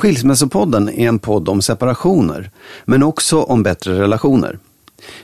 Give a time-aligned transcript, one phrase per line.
[0.00, 2.50] Skilsmässopodden är en podd om separationer,
[2.84, 4.58] men också om bättre relationer.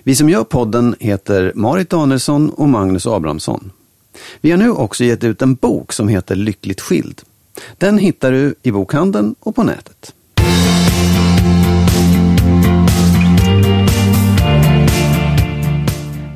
[0.02, 3.72] Vi som gör podden heter Marit Danielsson och Magnus Abrahamsson.
[4.40, 7.22] Vi har nu också gett ut en bok som heter Lyckligt skild.
[7.78, 10.14] Den hittar du i bokhandeln och på nätet.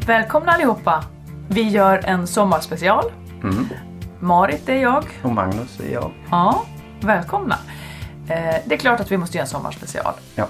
[0.07, 1.05] Välkomna allihopa!
[1.49, 3.05] Vi gör en sommarspecial.
[4.21, 5.05] Marit är jag.
[5.23, 6.13] Och Magnus är jag.
[6.31, 6.65] Ja,
[7.01, 7.59] välkomna!
[8.31, 10.15] Eh, det är klart att vi måste göra en sommarspecial.
[10.35, 10.49] Ja.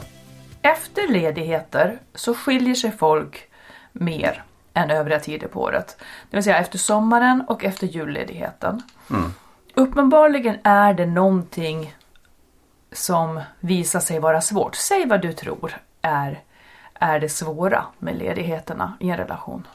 [0.63, 3.49] Efter ledigheter så skiljer sig folk
[3.93, 4.43] mer
[4.75, 5.97] än övriga tider på året.
[6.31, 8.83] Det vill säga efter sommaren och efter julledigheten.
[9.75, 11.95] Uppenbarligen är det någonting
[12.93, 14.75] som visar sig vara svårt.
[14.75, 16.41] Säg vad du tror är,
[16.95, 19.67] är det svåra med ledigheterna i en relation.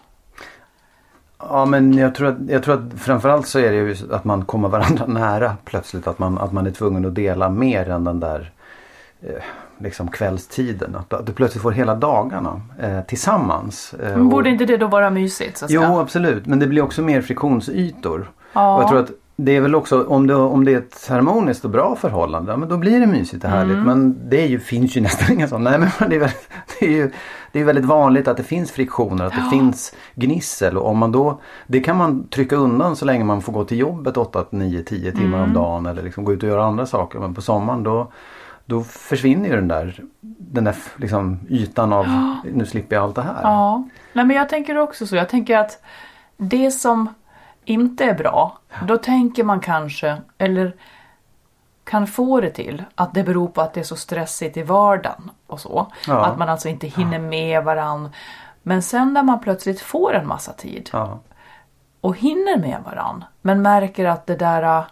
[1.40, 4.46] Ja men jag tror, att, jag tror att framförallt så är det ju att man
[4.46, 6.08] kommer varandra nära plötsligt.
[6.08, 8.52] Att man, att man är tvungen att dela mer än den där
[9.22, 9.30] eh,
[9.78, 10.96] liksom kvällstiden.
[10.96, 13.94] Att, att du plötsligt får hela dagarna eh, tillsammans.
[13.94, 15.58] Eh, Men och- borde inte det då vara mysigt?
[15.58, 15.66] Så?
[15.70, 18.32] Jo absolut men det blir också mer friktionsytor.
[18.54, 18.76] Ja.
[18.76, 21.66] Och jag tror att det är väl också om det, om det är ett harmoniskt
[21.66, 22.52] och bra förhållande.
[22.52, 23.74] Ja, men då blir det mysigt och härligt.
[23.78, 23.86] Mm.
[23.86, 25.78] Men det är ju, finns ju nästan inga sådana.
[25.78, 27.12] Nej men det är, väldigt, det är ju
[27.52, 29.26] det är väldigt vanligt att det finns friktioner.
[29.26, 30.78] Att det finns gnissel.
[30.78, 33.78] Och om man då, det kan man trycka undan så länge man får gå till
[33.80, 35.50] jobbet 8, 9, 10 timmar Mm.
[35.50, 35.86] om dagen.
[35.86, 37.20] Eller liksom gå ut och göra andra saker.
[37.20, 38.12] Men på sommaren då
[38.66, 40.00] då försvinner ju den där,
[40.38, 42.06] den där liksom ytan av
[42.54, 43.40] nu slipper jag allt det här.
[43.44, 45.16] Ja, Nej, men jag tänker också så.
[45.16, 45.82] Jag tänker att
[46.38, 47.10] det som
[47.66, 50.76] inte är bra, då tänker man kanske, eller
[51.84, 55.32] kan få det till att det beror på att det är så stressigt i vardagen
[55.48, 55.92] och så.
[56.08, 56.26] Ja.
[56.26, 58.10] Att man alltså inte hinner med varann.
[58.64, 61.20] Men sen när man plötsligt får en massa tid Ja.
[62.02, 64.84] och hinner med varann men märker att det där äh,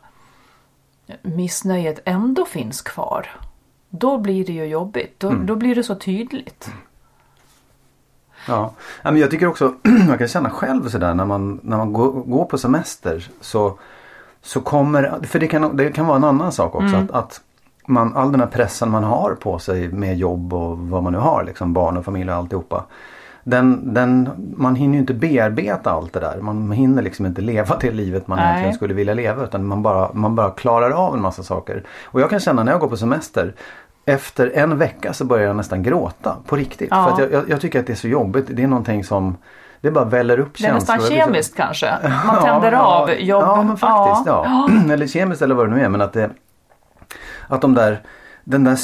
[1.22, 3.28] missnöjet ändå finns kvar.
[3.89, 5.19] Då blir det ju jobbigt.
[5.19, 5.45] Då, Mm.
[5.45, 6.72] då blir det så tydligt.
[8.47, 8.73] Ja.
[9.03, 9.73] men jag tycker också,
[10.07, 13.77] man kan känna själv sådär när man, när man går, går på semester så,
[14.41, 17.41] så kommer, för det kan, det kan vara en annan sak också att, att
[17.85, 21.19] man, all den här pressen man har på sig med jobb och vad man nu
[21.19, 22.85] har, liksom barn och familj och alltihopa.
[23.43, 26.37] Den, den, man hinner ju inte bearbeta allt det där.
[26.41, 28.47] Man hinner liksom inte leva det livet man Nej.
[28.47, 31.83] egentligen skulle vilja leva utan man bara, man bara klarar av en massa saker.
[32.03, 33.53] Och jag kan känna när jag går på semester
[34.05, 36.87] efter en vecka så börjar jag nästan gråta på riktigt.
[36.91, 37.03] Ja.
[37.03, 38.45] För att jag, jag, jag tycker att det är så jobbigt.
[38.49, 39.37] Det är någonting som
[39.81, 41.17] det bara väller upp Det är nästan känslor.
[41.17, 41.93] Kemiskt kanske.
[42.25, 43.43] Man tänder ja, av jobb.
[43.43, 44.69] Ja men faktiskt ja.
[44.91, 45.89] eller kemiskt eller vad det nu är.
[45.89, 46.29] Men att det
[47.47, 48.01] att de där
[48.44, 48.78] den där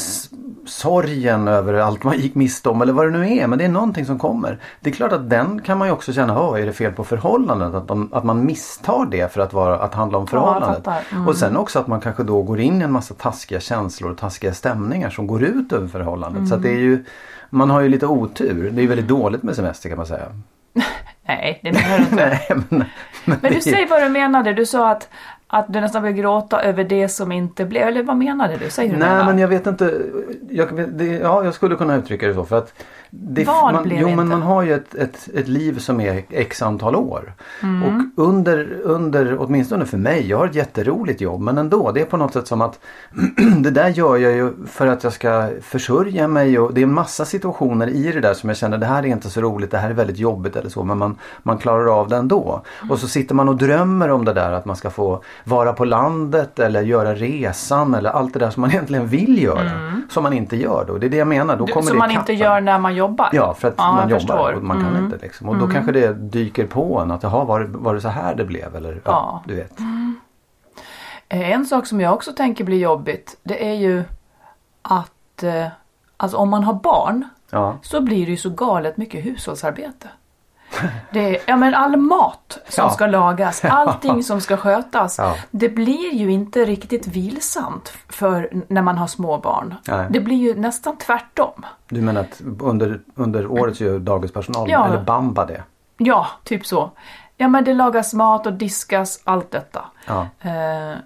[0.65, 3.47] sorgen över allt man gick miste om eller vad det nu är.
[3.47, 4.59] Men det är någonting som kommer.
[4.79, 7.03] Det är klart att den kan man ju också känna, Åh, är det fel på
[7.03, 7.73] förhållandet?
[7.73, 10.83] Att, de, att man misstar det för att, vara, att handla om förhållandet.
[10.83, 11.03] fattar.
[11.11, 11.27] Mm.
[11.27, 14.17] Och sen också att man kanske då går in i en massa taskiga känslor och
[14.17, 16.47] taskiga stämningar som går ut över förhållandet.
[16.47, 17.05] Så att det är ju,
[17.49, 18.71] man har ju lite otur.
[18.71, 20.25] Det är ju väldigt dåligt med semester kan man säga.
[21.27, 22.15] Nej, det menar du inte.
[22.15, 22.85] Nej, men,
[23.25, 24.53] men, Men du säger vad du menade.
[24.53, 25.09] Du sa att,
[25.51, 27.87] att du nästan vill gråta över det som inte blev.
[27.87, 28.69] Eller vad menade du?
[28.69, 30.01] Säg hur du Nej men jag vet inte.
[30.49, 32.73] Jag, det, ja, jag skulle kunna uttrycka det så för att
[33.11, 34.15] det, Val man, blev jo, inte.
[34.15, 37.33] men man har ju ett, ett, ett liv som är x antal år.
[37.63, 38.11] Mm.
[38.15, 41.91] Och under, under, åtminstone för mig, jag har ett jätteroligt jobb men ändå.
[41.91, 42.79] Det är på något sätt som att
[43.59, 46.93] det där gör jag ju för att jag ska försörja mig och det är en
[46.93, 49.77] massa situationer i det där som jag känner det här är inte så roligt, det
[49.77, 52.61] här är väldigt jobbigt eller så men man, man klarar av det ändå.
[52.89, 55.85] Och så sitter man och drömmer om det där att man ska få vara på
[55.85, 60.01] landet eller göra resan eller allt det där som man egentligen vill göra.
[60.09, 60.97] Som man inte gör då.
[60.97, 61.55] Det är det jag menar.
[61.55, 63.29] Då kommer Som det man inte gör när man jobbar.
[63.33, 64.53] Ja, för att Ja, man jobbar förstår.
[64.53, 65.05] och man kan Mm.
[65.05, 65.17] inte.
[65.17, 65.49] Liksom.
[65.49, 68.35] Och då kanske det dyker på en att jaha, var, det- var det så här
[68.35, 68.75] det blev?
[68.75, 69.43] Eller ja, Ja.
[69.45, 69.79] du vet.
[71.29, 74.03] Eh, En sak som jag också tänker blir jobbigt det är ju
[74.81, 75.67] att eh,
[76.17, 77.77] alltså om man har barn Ja.
[77.81, 80.09] så blir det ju så galet mycket hushållsarbete.
[81.11, 82.89] Det är, ja men all mat som Ja.
[82.89, 85.17] ska lagas, allting som ska skötas.
[85.17, 85.35] Ja.
[85.51, 89.75] Det blir ju inte riktigt vilsamt för när man har små barn.
[89.87, 90.07] Nej.
[90.09, 91.65] Det blir ju nästan tvärtom.
[91.89, 94.87] Du menar att under, under året så gör dagispersonalen, Ja.
[94.87, 95.63] eller Bamba det?
[95.97, 96.91] Ja, typ så.
[97.37, 99.85] Ja men det lagas mat och diskas, allt detta.
[100.07, 100.27] Ja.
[100.41, 100.97] Eh,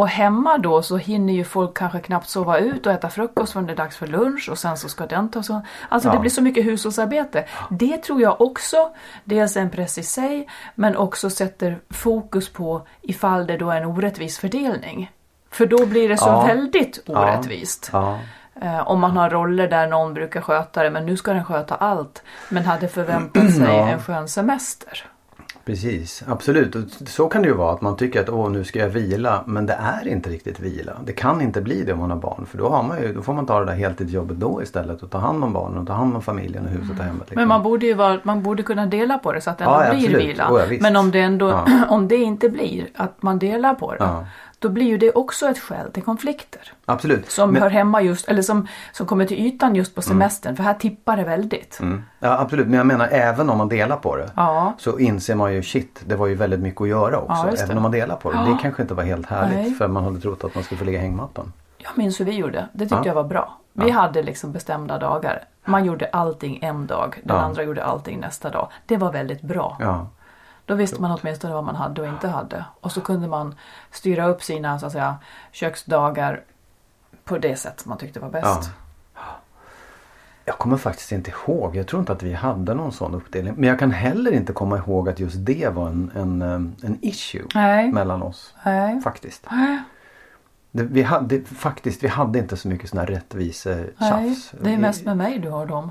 [0.00, 3.66] och hemma då så hinner ju folk kanske knappt sova ut och äta frukost förrän
[3.66, 5.62] det är dags för lunch och sen så ska den ta så.
[5.88, 6.12] Alltså Ja.
[6.12, 7.44] det blir så mycket hushållsarbete.
[7.70, 8.90] Det tror jag också,
[9.24, 13.76] dels är en press i sig, men också sätter fokus på ifall det då är
[13.80, 15.10] en orättvis fördelning.
[15.50, 16.44] För då blir det så Ja.
[16.46, 17.90] väldigt orättvist.
[17.92, 18.18] Ja.
[18.62, 21.74] Eh, om man har roller där någon brukar sköta det, men nu ska den sköta
[21.74, 22.22] allt.
[22.48, 25.06] Men hade förväntat sig en skön semester.
[25.70, 26.74] Precis, absolut.
[26.74, 29.42] Och så kan det ju vara att man tycker att åh nu ska jag vila.
[29.46, 30.92] Men det är inte riktigt vila.
[31.04, 32.46] Det kan inte bli det om man har barn.
[32.46, 35.02] För då, har man ju, då får man ta det där heltidsjobbet då istället.
[35.02, 37.20] Och ta hand om barnen och ta hand om familjen och huset och hemmet.
[37.20, 37.34] Liksom.
[37.40, 39.82] Men man borde ju vara, man borde kunna dela på det så att det ändå
[39.84, 40.28] ja, blir absolut.
[40.28, 40.50] vila.
[40.52, 40.78] Oh, ja.
[40.80, 41.66] Men om det ändå, Ja.
[41.88, 44.26] om det inte blir att man delar på det.
[44.62, 46.72] Då blir ju det också ett skäl till konflikter.
[46.84, 47.30] Absolut.
[47.30, 50.56] Som Men- hör hemma just, eller som, som kommer till ytan just på semestern.
[50.56, 51.80] För här tippar det väldigt.
[51.80, 52.02] Mm.
[52.18, 54.30] Ja absolut, men jag menar även om man delar på det.
[54.36, 54.72] Ja.
[54.78, 57.48] Så inser man ju shit, det var ju väldigt mycket att göra också.
[57.52, 58.36] Ja, även om man delar på det.
[58.38, 58.44] Ja.
[58.52, 59.58] Det kanske inte var helt härligt.
[59.58, 59.74] Nej.
[59.74, 61.52] För man hade trott att man skulle få ligga i hängmattan.
[61.78, 62.68] Jag minns hur vi gjorde.
[62.72, 63.06] Det tyckte Ja.
[63.06, 63.56] jag var bra.
[63.72, 65.44] Vi hade liksom bestämda dagar.
[65.64, 67.20] Man gjorde allting en dag.
[67.24, 68.68] Den andra gjorde allting nästa dag.
[68.86, 69.76] Det var väldigt bra.
[70.70, 70.74] Ja.
[70.74, 72.64] Då visste man åtminstone vad man hade och inte hade.
[72.80, 73.54] Och så kunde man
[73.90, 75.16] styra upp sina så att säga,
[75.52, 76.42] köksdagar
[77.24, 78.70] på det sätt man tyckte var bäst.
[80.44, 81.76] Jag kommer faktiskt inte ihåg.
[81.76, 83.54] Jag tror inte att vi hade någon sån uppdelning.
[83.56, 86.98] Men jag kan heller inte komma ihåg att just det var en, en, eh, en
[87.02, 87.92] issue Nej.
[87.92, 88.54] mellan oss.
[88.64, 89.00] Nej.
[89.00, 89.46] Faktiskt.
[89.50, 89.82] Nej.
[90.72, 93.16] Det, vi hade, faktiskt, vi hade inte så mycket sån här Nej.
[93.16, 94.52] rättvisetjafs.
[94.60, 95.90] Det är mest med mig du har dem.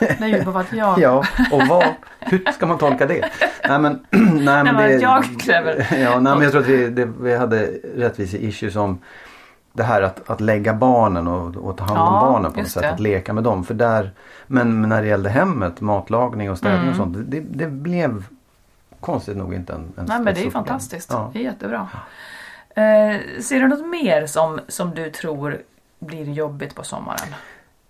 [0.00, 0.98] Det är ju bara att jag...
[0.98, 1.84] Ja, och vad,
[2.20, 3.30] hur ska man tolka det?
[3.68, 4.06] Nej men,
[4.44, 7.66] nej, men det, jag kräver Ja, nej, men jag tror att vi, det, vi hade
[7.96, 8.98] rättvise-issues om
[9.72, 12.68] det här att, att lägga barnen och, och ta hand om Ja, barnen på något
[12.68, 12.82] sätt.
[12.82, 12.90] det.
[12.90, 13.64] Att leka med dem.
[13.64, 14.10] För där,
[14.46, 16.90] men, men när det gällde hemmet, matlagning och städning Mm.
[16.90, 17.16] och sånt.
[17.30, 18.24] Det, det blev
[19.00, 21.10] konstigt nog inte en, en Nej men det är fantastiskt.
[21.12, 21.30] Ja.
[21.32, 21.88] Det är jättebra.
[22.74, 25.62] Eh, ser du något mer som, som du tror
[25.98, 27.34] blir jobbigt på sommaren?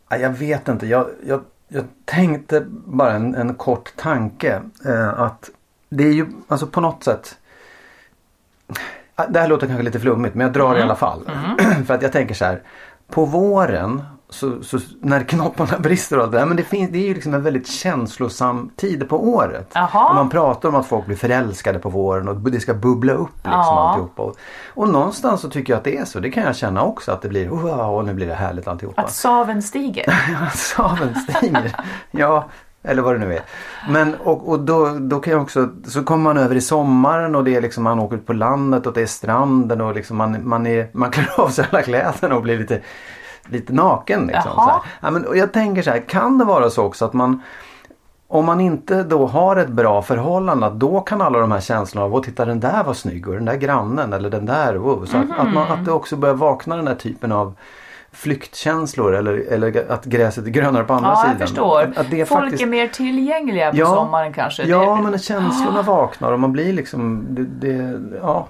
[0.09, 0.87] Ja, Jag vet inte.
[0.87, 4.63] Jag, jag, jag tänkte bara en, en kort tanke.
[4.87, 5.51] Eh, att
[5.89, 7.37] det är ju alltså på något sätt.
[9.15, 11.31] Ah, Det här låter kanske lite flummigt men jag drar i alla fall.
[11.87, 12.63] För att jag tänker så här.
[13.15, 16.47] På våren så, så när knopparna brister och allt det där.
[16.47, 19.73] Men det, finns, det är ju liksom en väldigt känslosam tid på året.
[20.09, 23.31] Och man pratar om att folk blir förälskade på våren och det ska bubbla upp
[23.37, 23.89] liksom Ja.
[23.91, 24.23] alltihopa.
[24.23, 24.37] Och,
[24.69, 26.21] och någonstans så tycker jag att det är så.
[26.21, 29.03] Det kan jag känna också att det blir, wow, nu blir det härligt alltihopa.
[29.03, 30.05] Att saven stiger?
[30.41, 31.77] Ja, saven stiger.
[32.11, 32.49] ja,
[32.85, 33.43] eller vad det nu är.
[33.89, 37.45] Men och, och då, då kan jag också, så kommer man över i sommaren och
[37.45, 40.49] det är liksom, man åker ut på landet och det är stranden och liksom man,
[40.49, 42.81] man, är, man klär av sig alla kläderna och blir lite,
[43.47, 44.27] lite naken.
[44.27, 44.81] Liksom, Jaha.
[44.83, 44.89] så.
[45.01, 47.43] Ja, men, och jag tänker så här, kan det vara så också att man
[48.29, 52.17] om man inte då har ett bra förhållande då kan alla de här känslorna av
[52.17, 54.79] att titta den där var snygg och den där grannen eller den där.
[54.79, 57.55] Oh, så att, att, man, att det också börjar vakna den här typen av
[58.15, 61.37] flyktkänslor eller, eller att gräset är grönare på andra Ja, sidan.
[61.39, 61.81] jag förstår.
[61.83, 64.63] Att, att det Folk faktiskt, är mer tillgängliga på sommaren kanske.
[64.65, 68.49] Ja, Det- men känslorna vaknar och man blir liksom det, det, ja,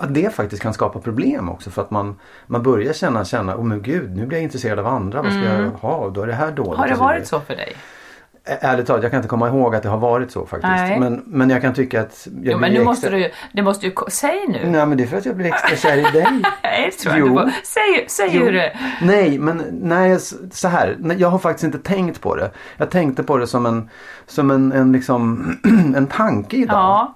[0.00, 3.64] att det faktiskt kan skapa problem också för att man, man börjar känna, känna, oh
[3.64, 6.08] men gud nu blir jag intresserad av andra, vad ska jag ha?
[6.10, 6.68] Då är det här dåligt.
[6.68, 6.78] Mm.
[6.80, 7.72] Har det varit så för dig?
[8.48, 10.62] Ärligt talat, jag kan inte komma ihåg att det har varit så faktiskt.
[10.70, 11.00] Nej.
[11.00, 12.28] Men, men jag kan tycka att...
[12.42, 12.84] Jag Jo, men nu extra...
[12.84, 14.58] måste du ju, det måste ju, ko- säg nu.
[14.70, 16.26] Nej men det är för att jag blir extra kär i dig.
[16.62, 17.52] Nej, det tror jag inte.
[17.64, 18.44] Säg, säg Jo.
[18.44, 20.18] hur det Nej, men nej,
[20.52, 20.96] så här.
[21.18, 22.50] Jag har faktiskt inte tänkt på det.
[22.76, 23.88] Jag tänkte på det som en,
[24.26, 25.52] som en, en, liksom,
[25.96, 26.76] en tanke idag.
[26.76, 27.12] Ja.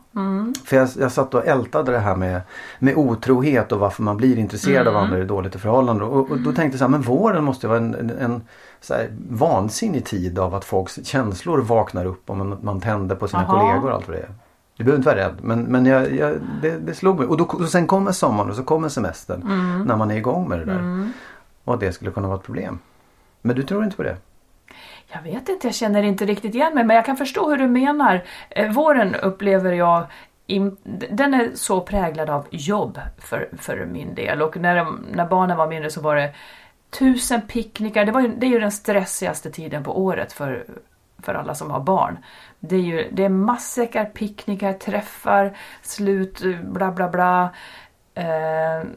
[0.65, 2.41] För jag, jag satt och ältade det här med,
[2.79, 6.05] med otrohet och varför man blir intresserad av andra i dåligt förhållande.
[6.05, 8.43] Och, och då tänkte jag så här, men våren måste vara en, en, en
[8.81, 13.29] så här, vansinnig tid av att folks känslor vaknar upp om man, man tänder på
[13.29, 13.61] sina Aha.
[13.61, 14.35] kollegor och allt vad det är.
[14.77, 17.27] Du behöver inte vara rädd men, men jag, jag, det, det slog mig.
[17.29, 19.41] Och, då, och sen kommer sommaren och så kommer semestern
[19.87, 21.09] när man är igång med det där.
[21.65, 22.79] Och att det skulle kunna vara ett problem.
[23.43, 24.17] Men du tror inte på det?
[25.13, 27.67] Jag vet inte, jag känner inte riktigt igen mig men jag kan förstå hur du
[27.69, 28.25] menar.
[28.51, 30.07] Eh, våren upplever jag
[31.11, 35.57] den är så präglad av jobb för, för min del och när, de- när barnen
[35.57, 36.31] var mindre så var det
[36.91, 38.05] tusen picknickar.
[38.05, 40.65] Det, var ju, det är ju den stressigaste tiden på året för,
[41.23, 42.19] för alla som har barn.
[42.61, 47.51] Det är ju det är matsäckar, picknickar, träffar, slut, bla bla bla.
[48.15, 48.89] Eh,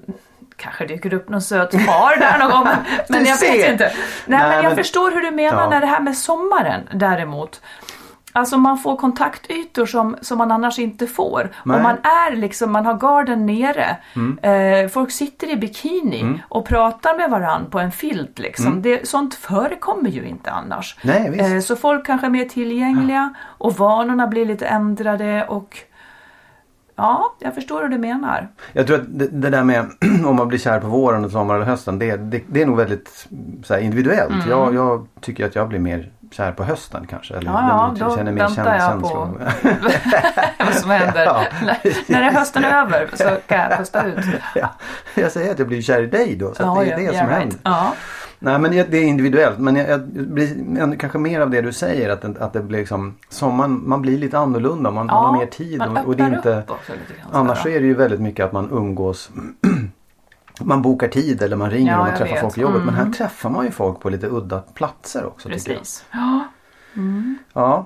[0.56, 2.68] kanske dyker upp någon söt far där någon gång.
[3.10, 3.52] Men jag ser.
[3.58, 3.84] vet inte.
[3.86, 5.70] Nej, Nej, men jag men- förstår hur du menar Ja.
[5.70, 7.62] när det här med sommaren däremot.
[8.34, 11.50] Alltså man får kontaktytor som, som man annars inte får.
[11.64, 11.78] Nej.
[11.78, 13.98] Och man är liksom, man har garden nere.
[14.42, 18.82] Eh, folk sitter i bikini och pratar med varann på en filt liksom.
[18.82, 20.98] Det, sånt förekommer ju inte annars.
[21.02, 21.40] Nej.
[21.40, 25.78] Eh, så folk kanske är mer tillgängliga och vanorna blir lite ändrade och
[26.96, 28.48] Ja, jag förstår hur du menar.
[28.74, 29.86] Jag tror att det, det där med
[30.26, 32.00] om man blir kär på våren, och sommaren eller hösten.
[32.00, 33.28] Det, det, det är nog väldigt
[33.64, 34.34] så här, individuellt.
[34.34, 34.50] Mm.
[34.50, 37.34] Jag, jag tycker att jag blir mer kär på hösten kanske.
[37.36, 39.38] Eller, Ja, ja, jag då känner mer väntar jag på-.
[40.66, 41.26] Vad som händer.
[41.26, 41.44] Ja.
[42.08, 44.26] när, är hösten över så kan jag pusta ut.
[44.56, 44.70] ja,
[45.16, 46.54] jag säger att jag blir kär i dig då.
[46.54, 47.40] Så att det är det som right.
[47.40, 47.58] händer.
[47.64, 47.94] Ja.
[48.40, 49.58] Nej men det är individuellt.
[49.60, 52.10] Men jag, jag blir kanske mer av det du säger.
[52.10, 54.92] Att, det- att det blir liksom sommaren, man blir lite annorlunda.
[54.92, 55.80] Man, man har mer tid.
[55.80, 57.76] man och, och det är inte, upp också lite grann annars så sådär.
[57.76, 59.30] är det ju väldigt mycket att man umgås.
[60.60, 62.42] man bokar tid eller man ringer Ja, och man träffar vet.
[62.42, 62.82] folk i jobbet.
[62.86, 63.14] Men här Mm.
[63.14, 65.50] träffar man ju folk på lite udda platser också.
[65.50, 66.06] Precis.
[66.12, 66.44] Ja.
[67.54, 67.86] Ja.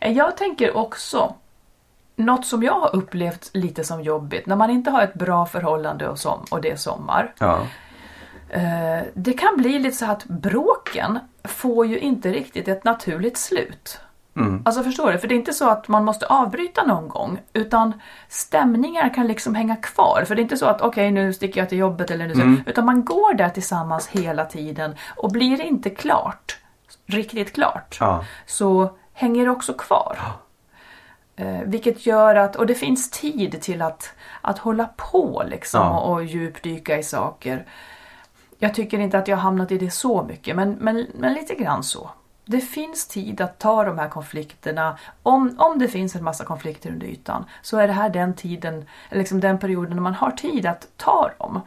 [0.00, 1.34] Jag tänker också
[2.16, 6.08] något som jag har upplevt lite som jobbigt när man inte har ett bra förhållande
[6.08, 7.34] och, som, och det är sommar.
[7.38, 7.60] Ja.
[8.48, 14.00] Eh, det kan bli lite så att bråken får ju inte riktigt ett naturligt slut.
[14.38, 14.62] Mm.
[14.64, 15.18] Alltså förstår du?
[15.18, 19.54] För det är inte så att man måste avbryta någon gång utan stämningar kan liksom
[19.54, 20.24] hänga kvar.
[20.26, 22.62] För det är inte så att okej nu sticker jag till jobbet eller nu Mm.
[22.66, 26.58] utan man går där tillsammans hela tiden och blir det inte klart,
[27.06, 28.24] riktigt klart, Ja.
[28.46, 30.18] så hänger det också kvar.
[31.36, 35.98] Eh, vilket gör att, och det finns tid till att, att hålla på liksom Ja.
[36.00, 37.66] och, och djupdyka i saker.
[38.58, 41.54] Jag tycker inte att jag har hamnat i det så mycket men, men, men lite
[41.54, 42.10] grann så.
[42.50, 44.98] Det finns tid att ta de här konflikterna.
[45.22, 48.84] Om, om det finns en massa konflikter under ytan så är det här den tiden,
[49.10, 51.60] liksom den perioden när man har tid att ta dem.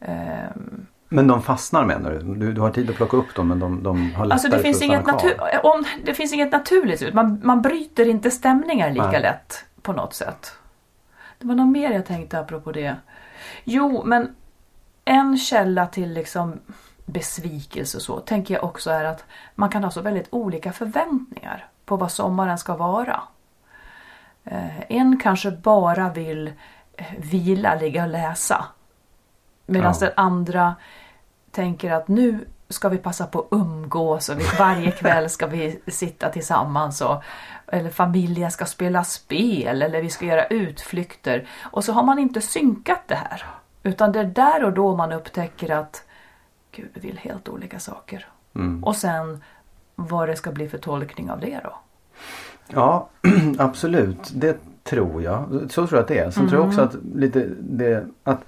[0.00, 2.34] Ehm, Men de fastnar menar du?
[2.34, 2.52] du?
[2.52, 4.82] Du har tid att plocka upp dem men de, de har lättare Alltså det finns,
[4.82, 7.14] inget natur- om, det finns inget naturligt ut.
[7.14, 9.22] Man, man bryter inte stämningar lika Nej.
[9.22, 10.52] lätt på något sätt.
[11.38, 12.96] Det var något mer jag tänkte apropå det.
[13.64, 14.34] Jo, men
[15.04, 16.60] en källa till liksom
[17.08, 19.24] besvikelse och så tänker jag också är att
[19.54, 23.20] man kan ha så väldigt olika förväntningar på vad sommaren ska vara.
[24.44, 26.52] Eh, en kanske bara vill
[26.96, 28.64] eh, vila, ligga och läsa.
[29.66, 30.06] Medan Ja.
[30.06, 30.74] den andra
[31.50, 35.80] tänker att nu ska vi passa på att umgås och vi, varje kväll ska vi
[35.86, 37.22] sitta tillsammans och
[37.66, 41.48] eller familjen ska spela spel eller vi ska göra utflykter.
[41.60, 43.44] Och så har man inte synkat det här.
[43.82, 46.04] Utan det är där och då man upptäcker att
[46.94, 48.26] vill helt olika saker.
[48.82, 49.42] Och sen
[49.94, 51.78] vad det ska bli för tolkning av det då.
[52.68, 53.08] Ja,
[53.58, 54.30] absolut.
[54.34, 55.44] Det tror jag.
[55.70, 56.30] Så tror jag att det är.
[56.30, 58.44] Sen tror jag också att lite det att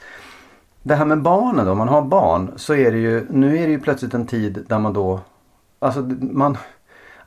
[0.83, 3.67] det här med barnen då, om man har barn så är det ju, nu är
[3.67, 5.21] det ju plötsligt en tid där man då,
[5.79, 6.57] alltså man,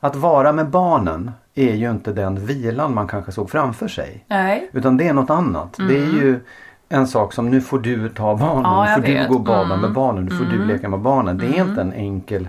[0.00, 4.24] att vara med barnen är ju inte den vilan man kanske såg framför sig.
[4.28, 4.70] Nej.
[4.72, 5.76] Utan det är något annat.
[5.88, 6.40] Det är ju
[6.88, 9.28] en sak som nu får du ta barnen, Ja, nu får du vet.
[9.28, 9.80] gå och bada Mm.
[9.80, 11.38] med barnen, nu får du leka med barnen.
[11.38, 12.48] Det är inte en enkel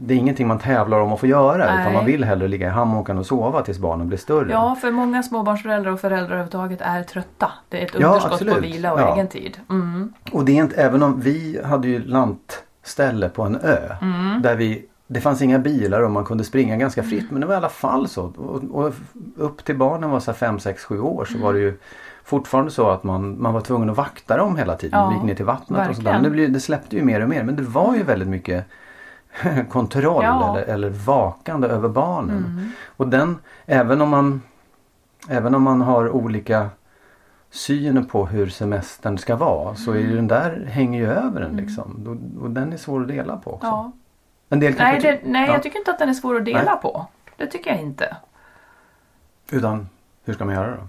[0.00, 1.92] det är ingenting man tävlar om att få göra utan Nej.
[1.94, 4.52] man vill hellre ligga i hammocken och sova tills barnen blir större.
[4.52, 7.50] Ja, för många småbarnsföräldrar och föräldrar överhuvudtaget är trötta.
[7.68, 8.64] Det är ett Ja, underskott på absolut.
[8.64, 9.14] vila och Ja.
[9.14, 9.58] egen tid.
[9.70, 10.12] Mm.
[10.32, 13.78] Och det är inte, även om vi hade ju lantställe på en ö.
[14.02, 14.42] Mm.
[14.42, 17.30] Där vi, det fanns inga bilar och man kunde springa ganska fritt.
[17.30, 18.24] Men det var i alla fall så.
[18.36, 18.94] Och, och
[19.36, 21.78] upp till barnen var så 5, 6, 7 år så var det ju
[22.28, 25.00] fortfarande så att man, man var tvungen att vakta dem hela tiden.
[25.00, 25.86] Ja, man gick ner till vattnet och sådär.
[25.86, 26.14] verkligen.
[26.14, 27.42] Men det, blev, det släppte ju mer och mer.
[27.42, 28.64] Men det var ju väldigt mycket
[29.70, 30.50] kontroll Ja.
[30.50, 32.44] eller, eller vakande över barnen.
[32.44, 32.70] Mm.
[32.96, 34.42] Och den, även om man
[35.28, 36.70] Även om man har olika
[37.50, 41.56] synen på hur semestern ska vara så är ju den där hänger ju över en
[41.56, 42.06] liksom.
[42.06, 43.66] Och, och den är svår att dela på också.
[43.66, 43.78] Mm.
[43.78, 43.92] Ja.
[44.48, 45.52] En del Nej, det, nej ja.
[45.52, 46.82] jag tycker inte att den är svår att dela Nej.
[46.82, 47.06] på.
[47.36, 48.16] Det tycker jag inte.
[49.50, 49.88] Utan
[50.24, 50.88] hur ska man göra då?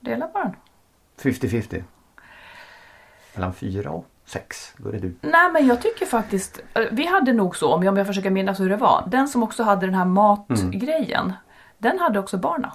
[0.00, 0.52] dela på den.
[1.20, 1.82] 50-50.
[3.34, 4.74] Mellan fyra och sex.
[4.76, 5.16] Då är det du.
[5.20, 8.30] Nej men jag tycker faktiskt, eh, vi hade nog så, om jag, om jag försöker
[8.30, 11.32] minnas hur det var, den som också hade den här matgrejen,
[11.78, 12.72] den hade också barna.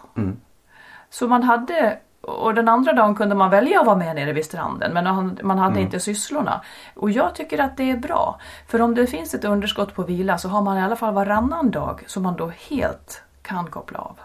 [1.10, 4.46] Så man hade, och den andra dagen kunde man välja att vara med nere vid
[4.46, 6.62] stranden men man, hade inte sysslorna.
[6.96, 10.38] Och jag tycker att det är bra, för om det finns ett underskott på vila
[10.38, 14.20] så har man i alla fall varannan dag som man då helt kan koppla av.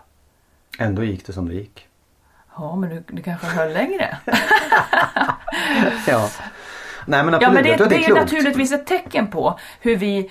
[0.78, 1.88] Ändå gick det som det gick.
[2.56, 4.16] Ja men du, du kanske höll längre?
[6.06, 6.30] Ja.
[7.06, 9.96] Nej men Ja absolut, men det, det, det är är naturligtvis ett tecken på hur
[9.96, 10.30] vi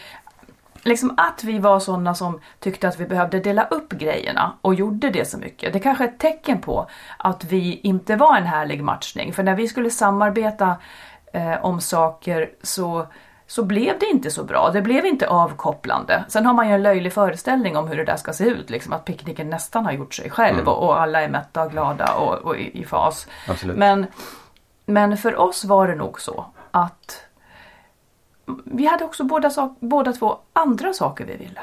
[0.86, 5.10] Liksom att vi var sådana som tyckte att vi behövde dela upp grejerna och gjorde
[5.10, 5.74] det så mycket.
[5.74, 9.34] Det kanske är ett tecken på att vi inte var en härlig matchning.
[9.34, 10.76] För när vi skulle samarbeta
[11.34, 13.08] eh, om saker så,
[13.48, 14.70] så blev det inte så bra.
[14.74, 16.24] Det blev inte avkopplande.
[16.28, 18.70] Sen har man ju en löjlig föreställning om hur det där ska se ut.
[18.70, 22.14] Liksom att picknicken nästan har gjort sig själv och, och alla är mätta och glada
[22.14, 23.28] och, och i, i fas.
[23.50, 23.78] Absolut.
[23.78, 24.06] Men,
[24.86, 27.24] men för oss var det nog så att
[28.66, 31.62] vi hade också båda, sak, båda två andra saker vi ville.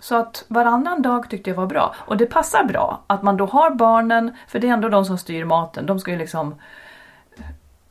[0.00, 1.94] Så att varannan dag tyckte jag var bra.
[1.98, 5.18] Och det passar bra att man då har barnen, för det är ändå de som
[5.18, 5.86] styr maten.
[5.86, 6.54] De ska ju liksom...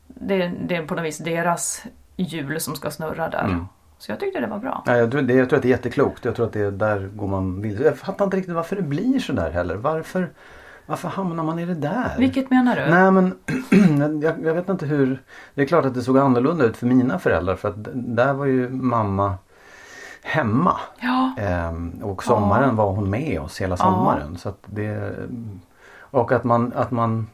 [0.06, 1.84] Det, det är på något vis deras
[2.22, 3.66] hjul som ska snurra där.
[3.98, 4.82] Så jag tyckte det var bra.
[4.86, 6.24] Nej, jag, tror, det, jag tror att det är jätteklokt.
[6.24, 7.80] Jag tror att det är där går man vill.
[7.80, 9.76] Jag fattar inte riktigt varför det blir så där heller.
[9.76, 10.30] Varför,
[10.86, 12.14] varför hamnar man i det där?
[12.18, 12.90] Vilket menar du?
[12.90, 13.34] Nej men
[14.22, 15.22] jag, jag vet inte hur.
[15.54, 17.56] Det är klart att det såg annorlunda ut för mina föräldrar.
[17.56, 19.34] För att där var ju mamma
[20.22, 20.76] hemma.
[21.00, 21.32] Ja.
[21.38, 24.38] Ehm, och sommaren var hon med oss hela sommaren.
[24.38, 25.12] Så att det,
[25.98, 27.26] och att man, att man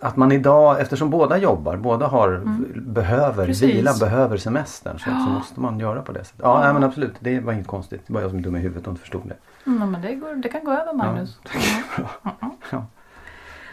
[0.00, 2.42] att man idag, eftersom båda jobbar, båda har,
[2.76, 3.46] behöver Mm.
[3.46, 3.62] Precis.
[3.74, 4.98] vila, behöver semestern.
[4.98, 6.40] Så, så måste man göra på det sättet.
[6.42, 7.14] Ja, nej, men absolut.
[7.20, 8.02] Det var inget konstigt.
[8.06, 9.36] Det var jag som är dum i huvudet och inte förstod det.
[9.70, 11.38] Mm, men det, går, det kan gå över Magnus.
[12.70, 12.84] Ja.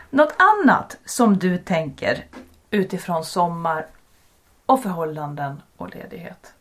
[0.09, 2.25] Något annat som du tänker
[2.71, 3.85] utifrån sommar
[4.65, 6.53] och förhållanden och ledighet?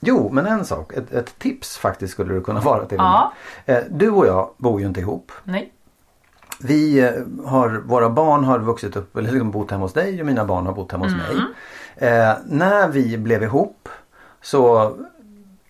[0.00, 0.92] Jo, men en sak.
[0.92, 3.32] Ett, ett tips faktiskt skulle det kunna vara till Ja.
[3.66, 5.32] Eh, Du och jag bor ju inte ihop.
[5.44, 5.72] Nej.
[6.62, 7.10] Vi eh,
[7.46, 10.66] har, våra barn har vuxit upp, eller liksom bott hemma hos dig och mina barn
[10.66, 11.36] har bott hemma hos mig.
[11.96, 13.88] Eh, när vi blev ihop
[14.42, 14.92] så,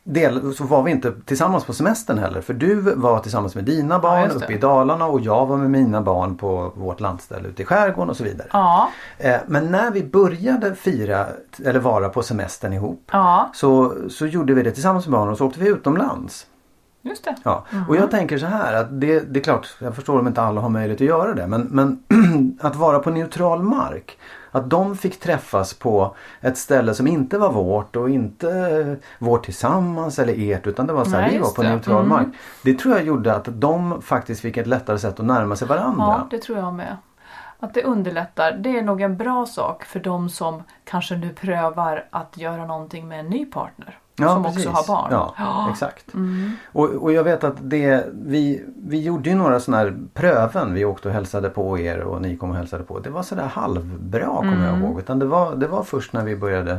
[0.05, 2.41] del, så var vi inte tillsammans på semestern heller.
[2.41, 4.35] För du var tillsammans med dina barn det.
[4.35, 8.11] uppe i Dalarna och jag var med mina barn på vårt landställe ute i skärgården
[8.11, 8.49] och så vidare.
[8.53, 8.91] Ja.
[9.19, 11.27] Eh, men när vi började fira
[11.65, 15.39] eller vara på semestern ihop Ja, så, så gjorde vi det tillsammans med barnen och
[15.39, 16.47] så åkte vi utomlands.
[17.03, 17.35] Just det.
[17.43, 17.65] Ja.
[17.89, 20.61] Och jag tänker så här att det, det är klart, jag förstår om inte alla
[20.61, 21.47] har möjlighet att göra det.
[21.47, 22.03] Men, men
[22.61, 24.19] att vara på neutral mark.
[24.53, 30.19] Att de fick träffas på ett ställe som inte var vårt och inte vårt tillsammans
[30.19, 31.69] eller ert utan det var så här, Nej, vi var på det.
[31.69, 32.09] neutral Mm.
[32.09, 32.27] mark.
[32.65, 36.05] Det tror jag gjorde att de faktiskt fick ett lättare sätt att närma sig varandra.
[36.05, 36.97] Ja, det tror jag med.
[37.61, 38.53] Att det underlättar.
[38.53, 43.09] Det är nog en bra sak för de som kanske nu prövar att göra någonting
[43.09, 43.99] med en ny partner.
[44.29, 44.67] Som precis.
[44.67, 45.31] också har barn.
[45.39, 46.07] Ja, exakt.
[46.73, 50.75] Och, och jag vet att det, vi, vi gjorde ju några sådana här pröven.
[50.75, 52.99] Vi åkte och hälsade på er och ni kom och hälsade på.
[52.99, 54.99] Det var sådär halvbra kommer jag ihåg.
[54.99, 56.79] Utan det var, det var först när vi började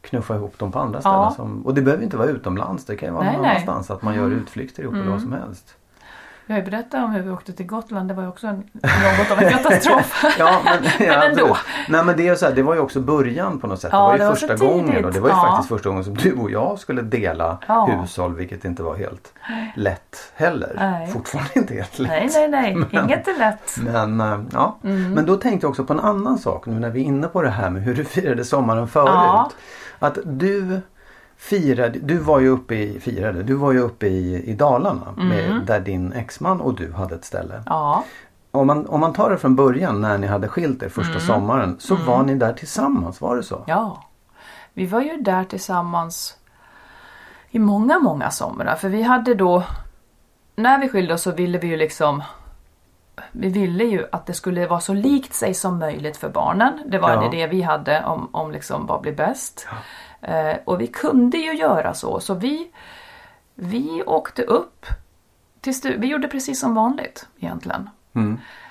[0.00, 1.18] knuffa ihop dem på andra ställen.
[1.18, 1.32] Ja.
[1.36, 2.84] Som, och det behöver inte vara utomlands.
[2.84, 3.50] Det kan ju vara Nej, någon nej.
[3.50, 3.90] annanstans.
[3.90, 5.76] Att man gör utflykter ihop eller vad som helst.
[6.46, 8.08] Jag har ju berättat om hur vi åkte till Gotland.
[8.08, 10.24] Det var ju också en, något av en katastrof.
[10.38, 11.24] Ja, men, ja, ändå.
[11.42, 11.56] absolut.
[11.88, 13.90] Nej men det, är så här, det var ju också början på något sätt.
[13.92, 14.86] Ja, det var ju det var första gången.
[14.86, 15.04] tidigt.
[15.06, 15.42] Och det var ju Ja.
[15.50, 17.84] faktiskt första gången som du och jag skulle dela Ja.
[18.00, 18.34] hushåll.
[18.34, 19.32] Vilket inte var helt
[19.76, 20.72] lätt heller.
[20.76, 21.06] Nej.
[21.12, 22.10] Fortfarande inte helt lätt.
[22.10, 22.74] nej, nej, nej.
[22.90, 23.76] Men- Inget är lätt.
[23.80, 24.78] Men, eh, ja.
[24.84, 25.12] Mm.
[25.14, 27.42] men då tänkte jag också på en annan sak nu när vi är inne på
[27.42, 29.50] det här med hur du firade sommaren förut.
[29.98, 30.80] Att du
[31.48, 35.62] firade, du var ju uppe i, firade, du var ju uppe i, i Dalarna med,
[35.66, 37.52] där din exman och du hade ett ställe.
[37.54, 37.64] Mm.
[37.66, 38.04] Ja,
[38.50, 41.26] Om man, om man tar det från början när ni hade skilt er första Mm.
[41.26, 43.64] sommaren så var ni där tillsammans, var det så?
[43.66, 44.02] ja.
[44.74, 46.36] Vi var ju där tillsammans
[47.50, 48.76] i många, många somrar.
[48.76, 49.62] För vi hade då,
[50.56, 52.22] när vi skilde oss så ville vi ju liksom
[53.32, 56.82] vi ville ju att det skulle vara så likt sig som möjligt för barnen.
[56.86, 57.20] Det var Ja.
[57.20, 59.66] det idé vi hade om, om liksom vad blir bäst.
[59.70, 59.76] Eh,
[60.64, 62.20] och vi kunde ju göra så.
[62.20, 62.70] Så vi,
[63.54, 64.86] vi åkte upp
[65.60, 67.90] till Vi gjorde precis som vanligt egentligen.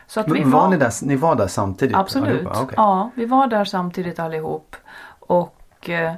[0.07, 0.41] Så att vi Mm.
[0.41, 1.95] Men var ni, där, ni var där samtidigt?
[1.95, 2.29] Absolut.
[2.29, 2.61] allihopa?
[2.61, 2.73] Okej.
[2.77, 4.75] Ja, vi var där samtidigt allihop.
[5.19, 6.13] Och eh,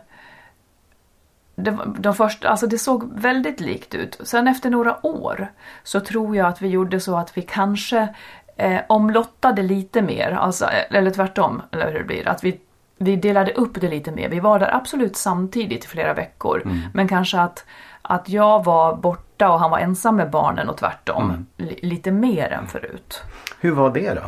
[1.56, 4.19] det, var- de första, alltså det såg väldigt likt ut.
[4.24, 5.52] Sen efter några år
[5.84, 8.08] så tror jag att vi gjorde så att vi kanske
[8.58, 10.32] eh, omlottade lite mer.
[10.32, 12.28] Alltså, eller tvärtom, eller hur det blir.
[12.28, 12.60] Att vi
[12.98, 14.30] vi delade upp det lite mer.
[14.30, 16.62] Vi var där absolut samtidigt i flera veckor.
[16.94, 17.66] Men kanske att,
[18.02, 21.48] att jag var borta och han var ensam med barnen och tvärtom.
[21.58, 23.22] Li- lite mer än förut.
[23.60, 24.22] Hur var det då?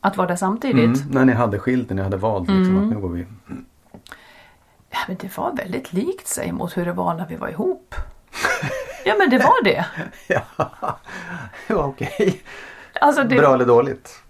[0.00, 1.00] Att vara där samtidigt.
[1.00, 3.26] Mm, när ni hade skilt, när ni hade valt liksom, att nu går vi.
[4.90, 7.94] Ja, men det var väldigt likt sig mot hur det var när vi var ihop.
[9.04, 9.84] Ja men det var det.
[10.28, 10.42] Ja,
[11.66, 12.42] ja okej.
[13.00, 14.22] Alltså det Bra eller dåligt?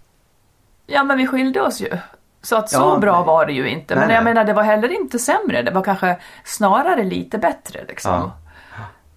[0.87, 1.97] Ja men vi skilde oss ju.
[2.45, 3.25] Så att så Ja, bra nej.
[3.25, 3.95] var det ju inte.
[3.95, 4.33] Men Nej, jag nej.
[4.33, 5.61] menar det var heller inte sämre.
[5.61, 8.11] Det var kanske snarare lite bättre liksom.
[8.13, 8.31] Ja.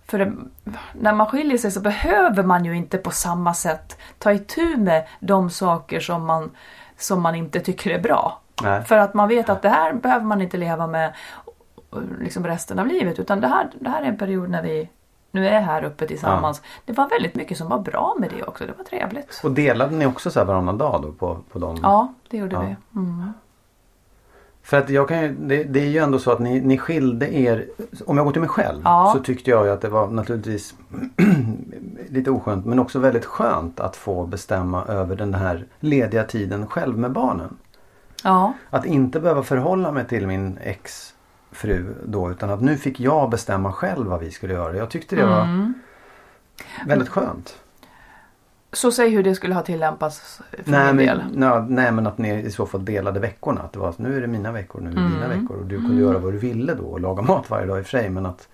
[0.07, 0.33] För det,
[0.93, 5.07] när man skiljer sig så behöver man ju inte på samma sätt ta itu med
[5.21, 6.51] de saker som man,
[6.99, 8.41] som man inte tycker är bra.
[8.87, 11.13] För att man vet att det här behöver man inte leva med
[12.21, 13.19] liksom resten av livet.
[13.19, 14.89] Utan det här, det här är en period när vi
[15.31, 16.63] nu är här uppe tillsammans.
[16.85, 18.67] Det var väldigt mycket som var bra med det också.
[18.67, 19.41] Det var trevligt.
[19.45, 21.79] Och delade ni också så här varannan dag då på, på dem?
[21.83, 22.61] Ja, det gjorde Ja.
[22.63, 22.77] vi.
[23.01, 23.33] Mm.
[24.63, 27.35] För att jag kan ju, det, det är ju ändå så att ni, ni skilde
[27.35, 27.67] er.
[28.07, 29.13] Om jag går till mig själv Ja.
[29.17, 30.75] så tyckte jag ju att det var naturligtvis
[32.09, 36.99] lite oskönt men också väldigt skönt att få bestämma över den här lediga tiden själv
[36.99, 37.57] med barnen.
[38.25, 38.53] Ja.
[38.71, 40.59] Att inte behöva förhålla mig till min
[41.59, 44.77] exfru då utan att nu fick jag bestämma själv vad vi skulle göra.
[44.77, 45.75] Jag tyckte det var Mm.
[46.87, 47.59] väldigt skönt.
[48.73, 51.23] Så säg hur det skulle ha tillämpats för Nej men, del.
[51.33, 53.61] nej, nej men att ni i så fall delade veckorna.
[53.61, 55.13] Att det var att nu är det mina veckor, nu är det Mm.
[55.13, 55.57] dina veckor.
[55.57, 57.87] Och du kunde göra vad du ville då och laga mat varje dag i och
[57.87, 58.11] för sig.
[58.11, 58.49] Men att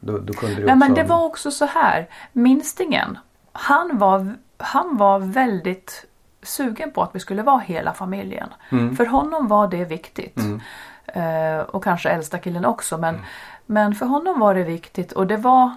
[0.00, 0.66] då, då kunde du Mm.
[0.66, 0.78] Nej också...
[0.78, 2.08] men det var också så här.
[2.32, 3.18] Minstingen.
[3.52, 6.06] Han var, han var väldigt
[6.42, 8.48] sugen på att vi skulle vara hela familjen.
[8.70, 8.96] Mm.
[8.96, 10.38] För honom var det viktigt.
[10.38, 10.44] Eh,
[11.68, 12.98] och kanske äldsta killen också.
[12.98, 13.26] Men, Mm.
[13.66, 15.12] men för honom var det viktigt.
[15.12, 15.70] Och det var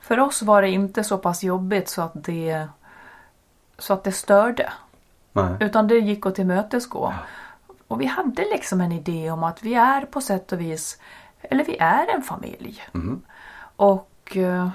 [0.00, 2.68] För oss var det inte så pass jobbigt så att det
[3.78, 4.72] Så att det störde.
[5.32, 5.56] Nej.
[5.60, 7.14] Utan det gick att tillmötesgå.
[7.88, 11.00] Och vi hade liksom en idé om att vi är på sätt och vis,
[11.42, 12.82] eller vi är en familj.
[13.76, 14.68] Och, eh,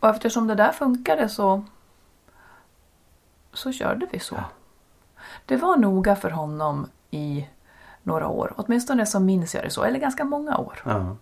[0.00, 1.64] och eftersom det där funkade så,
[3.52, 4.36] så körde vi så.
[5.46, 7.46] Det var noga för honom i
[8.02, 8.52] några år.
[8.56, 10.82] Åtminstone så minns jag det så, eller ganska många år.
[10.84, 11.16] Ja.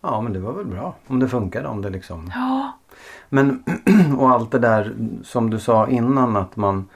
[0.00, 0.94] Ja men det var väl bra.
[1.06, 1.68] Om det funkade.
[1.68, 2.32] Om det liksom...
[2.34, 2.72] Ja,
[3.28, 3.64] Men
[4.18, 6.88] och allt det där som du sa innan att man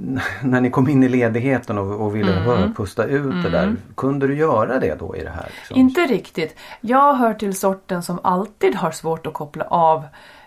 [0.42, 2.74] när ni kom in i ledigheten och, och ville mm.
[2.74, 3.76] pusta ut det där.
[3.94, 5.48] Kunde du göra det då i det här?
[5.56, 5.76] Liksom?
[5.76, 6.56] Inte riktigt.
[6.80, 10.04] Jag hör till sorten som alltid har svårt att koppla av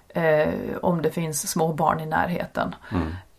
[0.09, 0.49] eh,
[0.81, 2.75] om det finns små barn i närheten.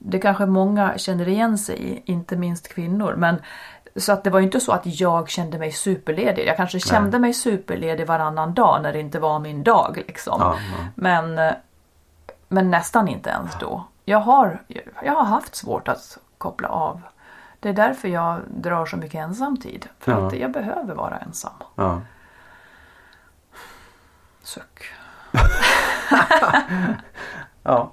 [0.07, 3.15] Det kanske många känner igen sig i, inte minst kvinnor.
[3.17, 3.37] Men,
[3.97, 6.47] så att det var ju inte så att jag kände mig superledig.
[6.47, 10.03] Jag kanske kände mig superledig varannan dag när det inte var min dag.
[10.07, 10.37] Liksom.
[10.41, 10.85] Ja, ja.
[10.95, 11.55] Men,
[12.49, 13.85] men nästan inte ens då.
[14.05, 14.63] Jag har,
[15.05, 17.01] jag har haft svårt att koppla av.
[17.61, 19.89] Det är därför jag drar så mycket ensamtid.
[19.99, 20.27] För Ja.
[20.27, 21.53] att jag behöver vara ensam.
[21.75, 22.01] Ja.
[24.43, 24.85] Suck.
[27.67, 27.91] Ja.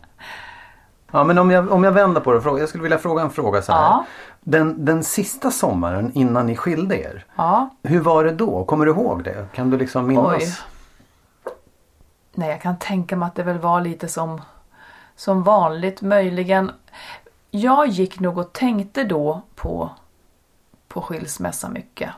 [1.12, 2.60] Ja men om jag, om jag vänder på det.
[2.60, 3.82] Jag skulle vilja fråga en fråga så här.
[3.82, 4.06] Ja.
[4.39, 7.26] Den, den sista sommaren innan ni skilde er.
[7.36, 7.69] Ja.
[7.84, 8.65] Hur var det då?
[8.65, 9.45] Kommer du ihåg det?
[9.54, 10.34] Kan du liksom minnas?
[10.34, 10.47] Oj.
[12.34, 14.41] Nej, jag kan tänka mig att det väl var lite som,
[15.15, 16.02] som vanligt.
[16.02, 16.71] Möjligen.
[17.52, 19.89] Jag gick nog och tänkte då på,
[20.88, 22.10] på skilsmässa mycket.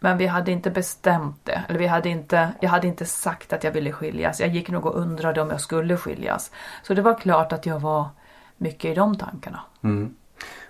[0.00, 1.62] Men vi hade inte bestämt det.
[1.68, 4.40] Eller vi hade inte, jag hade inte sagt att jag ville skiljas.
[4.40, 6.50] Jag gick nog och undrade om jag skulle skiljas.
[6.82, 8.08] Så det var klart att jag var
[8.56, 9.60] mycket i de tankarna.
[9.82, 10.14] Mm.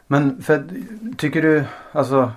[0.06, 0.68] Men för,
[1.16, 2.32] tycker du, alltså.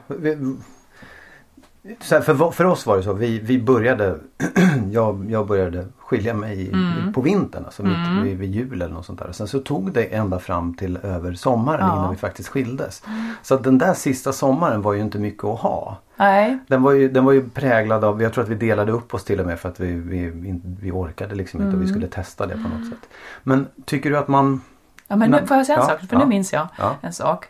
[2.02, 3.14] Så för, för oss var det så.
[3.14, 4.16] Vi, vi började,
[4.92, 7.14] jag, jag började skilja mig Mm.
[7.14, 7.66] på vintern.
[7.66, 9.32] Alltså mitt vid, vid jul eller något sånt där.
[9.32, 11.94] Sen så tog det ända fram till över sommaren Ja.
[11.98, 13.04] innan vi faktiskt skildes.
[13.44, 15.98] Så att den där sista sommaren var ju inte mycket att ha.
[16.16, 19.14] Nej, Den var, ju, den var ju präglad av, jag tror att vi delade upp
[19.14, 21.86] oss till och med för att vi, vi, vi, vi orkade liksom inte och vi
[21.86, 21.96] Mm.
[21.96, 23.10] skulle testa det på något sätt.
[23.44, 24.62] Men tycker du att man
[25.08, 26.00] Ja, men nu, får jag säga en ja, sak?
[26.00, 26.96] För ja, nu minns jag ja.
[27.02, 27.46] en sak.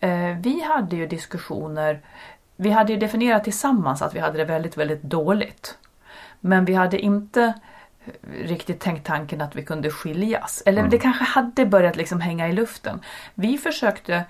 [0.00, 0.10] Eh,
[0.42, 2.00] vi hade ju diskussioner.
[2.60, 5.78] Vi hade ju definierat tillsammans att vi hade det väldigt, väldigt dåligt.
[6.40, 7.42] Men vi hade inte
[8.06, 8.12] eh,
[8.44, 10.62] riktigt tänkt tanken att vi kunde skiljas.
[10.66, 10.90] Eller Mm.
[10.90, 13.00] det kanske hade börjat liksom hänga i luften.
[13.34, 14.24] Vi försökte,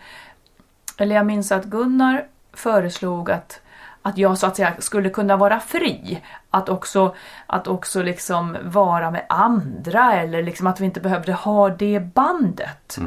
[0.98, 3.60] eller jag minns att Gunnar föreslog att
[4.02, 6.22] att jag så att säga skulle kunna vara fri.
[6.50, 7.14] Att också,
[7.46, 12.98] att också liksom vara med andra eller liksom att vi inte behövde ha det bandet.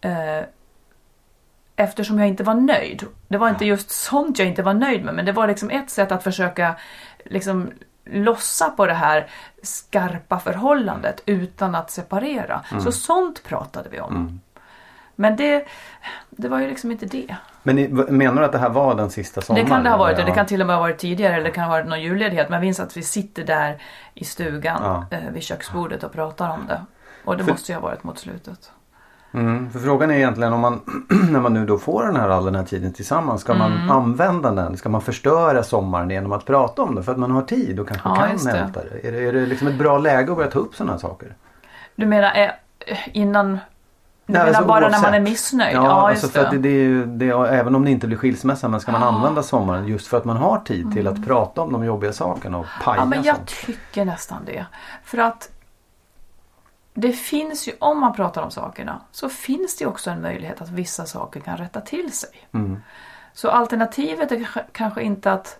[0.00, 0.42] Eh,
[1.76, 3.04] eftersom jag inte var nöjd.
[3.28, 5.90] Det var inte just sånt jag inte var nöjd med men det var liksom ett
[5.90, 6.76] sätt att försöka
[7.24, 7.70] liksom
[8.04, 9.26] lossa på det här
[9.62, 12.64] skarpa förhållandet utan att separera.
[12.84, 14.40] Så sånt pratade vi om.
[15.18, 15.66] Men det,
[16.30, 17.36] det var ju liksom inte det.
[17.62, 19.64] Men ni, menar du att det här var den sista sommaren?
[19.64, 20.14] Det kan det ha varit.
[20.18, 20.26] eller?
[20.26, 22.48] Det kan till och med ha varit tidigare eller det kan ha varit någon julledighet.
[22.48, 23.82] Men jag minns att vi sitter där
[24.14, 25.16] i stugan Ja.
[25.16, 26.80] eh, vid köksbordet och pratar om det.
[27.24, 28.72] Och det För- måste ju ha varit mot slutet.
[29.36, 30.80] Mm, för frågan är egentligen om man
[31.30, 33.40] när man nu då får den här all den här tiden tillsammans.
[33.40, 33.86] Ska Mm.
[33.86, 34.76] man använda den?
[34.76, 37.02] Ska man förstöra sommaren genom att prata om det?
[37.02, 38.58] För att man har tid och kanske Ja, kan det.
[38.58, 39.08] älta det.
[39.08, 41.34] Är det, är det liksom ett bra läge att börja ta upp sådana här saker?
[41.96, 43.58] Du menar eh, innan...
[44.26, 45.02] Du Nej, menar alltså bara när oavsett.
[45.02, 45.76] man är missnöjd?
[45.76, 46.68] Ja, Ja, alltså för det, det.
[46.68, 50.16] ju, det även om det inte blir skilsmässa men ska man använda sommaren just för
[50.16, 53.12] att man har tid till att prata om de jobbiga sakerna och paja Mm.
[53.12, 53.48] Ja, men jag sånt.
[53.66, 54.66] tycker nästan det.
[55.04, 55.48] För att
[56.96, 60.68] det finns ju, om man pratar om sakerna, så finns det också en möjlighet att
[60.70, 62.30] vissa saker kan rätta till sig.
[62.52, 62.82] Mm.
[63.32, 65.58] Så alternativet är kanske- inte att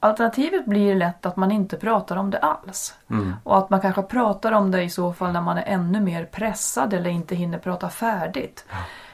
[0.00, 2.94] Alternativet blir lätt att man inte pratar om det alls.
[3.10, 3.34] Mm.
[3.44, 6.24] Och att man kanske pratar om det i så fall när man är ännu mer
[6.24, 8.64] pressad eller inte hinner prata färdigt.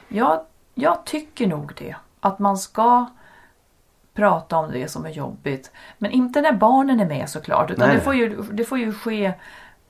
[0.07, 0.41] Jag,
[0.73, 1.95] jag tycker nog det.
[2.19, 3.05] Att man ska
[4.13, 5.71] prata om det som är jobbigt.
[5.97, 7.71] Men inte när barnen är med såklart.
[7.71, 7.97] Utan Nej.
[7.97, 9.33] det får, ju, det får ju ske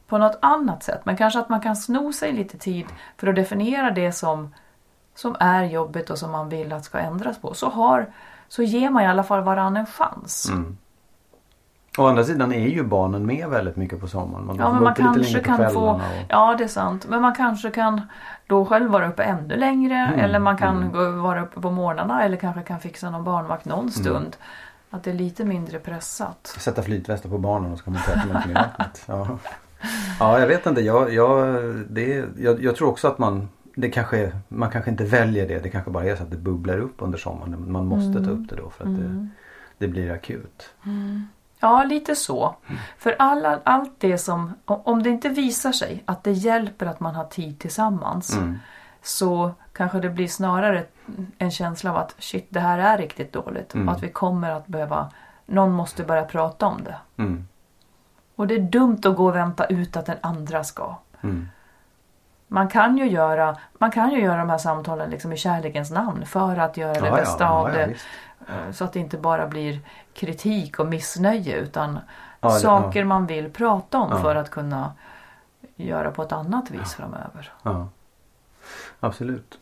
[0.07, 1.01] på något annat sätt.
[1.03, 2.85] Men kanske att man kan sno sig lite tid
[3.17, 4.53] för att definiera det som,
[5.15, 7.53] som är jobbigt och som man vill att ska ändras på.
[7.53, 8.05] Så, har,
[8.47, 10.49] så ger man i alla fall varann en chans.
[10.49, 10.77] Mm.
[11.97, 14.45] Å andra sidan är ju barnen med väldigt mycket på sommaren.
[14.45, 15.79] Man Ja, men man kanske kan få...
[15.79, 17.05] och- Ja, det är sant.
[17.09, 18.01] Men man kanske kan
[18.47, 19.95] då själv vara uppe ännu längre.
[19.95, 22.23] Mm, Eller man kan gå, vara uppe på morgnarna.
[22.23, 23.91] Eller kanske kan fixa någon barnvakt någon Mm.
[23.91, 24.35] stund.
[24.89, 26.47] Att det är lite mindre pressat.
[26.59, 29.03] Sätta flytvästar på barnen och så kan man täta dem i vattnet.
[29.07, 29.27] Ja.
[30.19, 30.81] Ja, jag vet inte.
[30.81, 35.47] Jag, jag, det, jag, jag tror också att man det kanske, man kanske inte väljer
[35.47, 35.59] det.
[35.59, 37.71] Det kanske bara är så att det bubblar upp under sommaren.
[37.71, 39.27] Man måste ta upp det då för att det,
[39.77, 40.69] det blir akut.
[41.59, 42.55] Ja, lite så.
[42.97, 44.53] För alla, allt det som...
[44.65, 48.37] Om det inte visar sig att det hjälper att man har tid tillsammans.
[48.37, 48.59] Mm.
[49.01, 50.83] Så kanske det blir snarare
[51.37, 53.73] en känsla av att shit, det här är riktigt dåligt.
[53.73, 53.89] Mm.
[53.89, 55.11] Och att vi kommer att behöva...
[55.45, 56.95] Någon måste börja prata om det.
[58.35, 60.95] Och det är dumt att gå och vänta ut att den andra ska.
[61.21, 61.49] Mm.
[62.47, 66.25] Man kan ju göra, man kan ju göra de här samtalen liksom i kärlekens namn
[66.25, 67.85] för att göra det Ja, bästa ja, av ja, det.
[67.87, 68.05] visst.
[68.47, 69.79] Eh, Så att det inte bara blir
[70.13, 71.99] kritik och missnöje utan
[72.39, 74.91] det- saker man vill prata om för att kunna
[75.75, 77.51] göra på ett annat vis framöver.
[77.63, 77.87] Ja.
[78.99, 79.59] Absolut.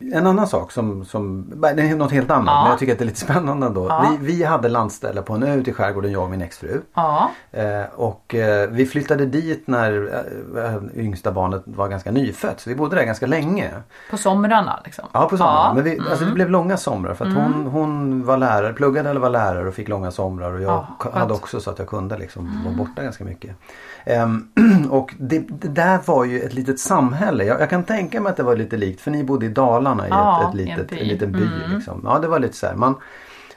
[0.00, 2.62] En annan sak som, som det är något helt annat Ja.
[2.62, 3.86] men jag tycker att det är lite spännande ändå.
[3.88, 4.16] Ja.
[4.20, 6.80] Vi, vi hade landställe på en ö ute i skärgården jag och min exfru.
[6.94, 10.10] Ja, Eh, och eh, vi flyttade dit när
[10.56, 12.60] eh, yngsta barnet var ganska nyfött.
[12.60, 13.70] Så vi bodde där ganska länge.
[14.10, 15.04] på somrarna liksom.
[15.12, 15.56] Ja på sommaren.
[15.68, 15.74] Ja.
[15.74, 19.20] Men vi, alltså det blev långa somrar för att hon, hon var lärare, pluggade eller
[19.20, 20.52] var lärare och fick långa somrar.
[20.52, 23.56] Och jag hade också så att jag kunde liksom vara borta ganska mycket.
[24.04, 24.48] Ehm,
[24.90, 27.44] och det, det där var ju ett litet samhälle.
[27.44, 29.87] Jag, jag kan tänka mig att det var lite likt för ni bodde i Dalarna
[29.96, 31.00] i Ja, ett, ett en litet, by.
[31.00, 31.48] en liten by.
[31.74, 32.00] Liksom.
[32.04, 32.74] Ja det var lite så här.
[32.74, 32.94] Man,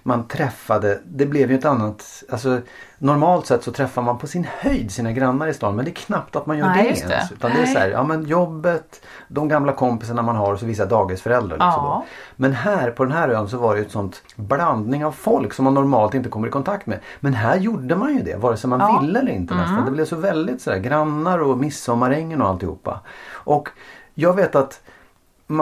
[0.04, 2.60] man träffade, det blev ju ett annat, alltså
[2.98, 5.96] normalt sett så träffar man på sin höjd sina grannar i stan men det är
[5.96, 7.32] knappt att man gör Nej, det ens.
[7.32, 7.74] Utan det är Nej.
[7.74, 11.58] så här, ja men jobbet, de gamla kompisarna man har och så vissa dagisföräldrar.
[11.58, 12.06] Liksom Ja.
[12.36, 15.54] Men här på den här ön så var det ju ett sånt blandning av folk
[15.54, 17.00] som man normalt inte kommer i kontakt med.
[17.20, 19.00] Men här gjorde man ju det vare sig man Ja.
[19.02, 19.86] ville eller inte nästan.
[19.86, 23.00] Det blev så väldigt sådär grannar och midsommarängen och alltihopa.
[23.32, 23.70] Och
[24.14, 24.82] jag vet att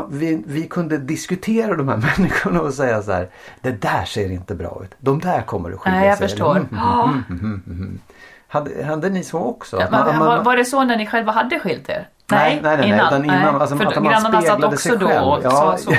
[0.09, 3.29] vi, vi kunde diskutera de här människorna och säga så här.
[3.61, 4.95] Det där ser inte bra ut.
[4.99, 6.27] De där kommer att skilja Nej, jag sig.
[6.27, 6.51] förstår.
[6.55, 7.03] Mm, Ja.
[7.03, 7.99] mm, mm, mm, mm.
[8.47, 9.79] Hade, hade ni så också?
[9.79, 12.07] Ja, man- man- var, var det så när ni själva hade skilt er?
[12.31, 15.39] Nej, nej, nej, nej, utan innan, alltså, För att man grannarna satt också då och
[15.43, 15.91] ja, sa så.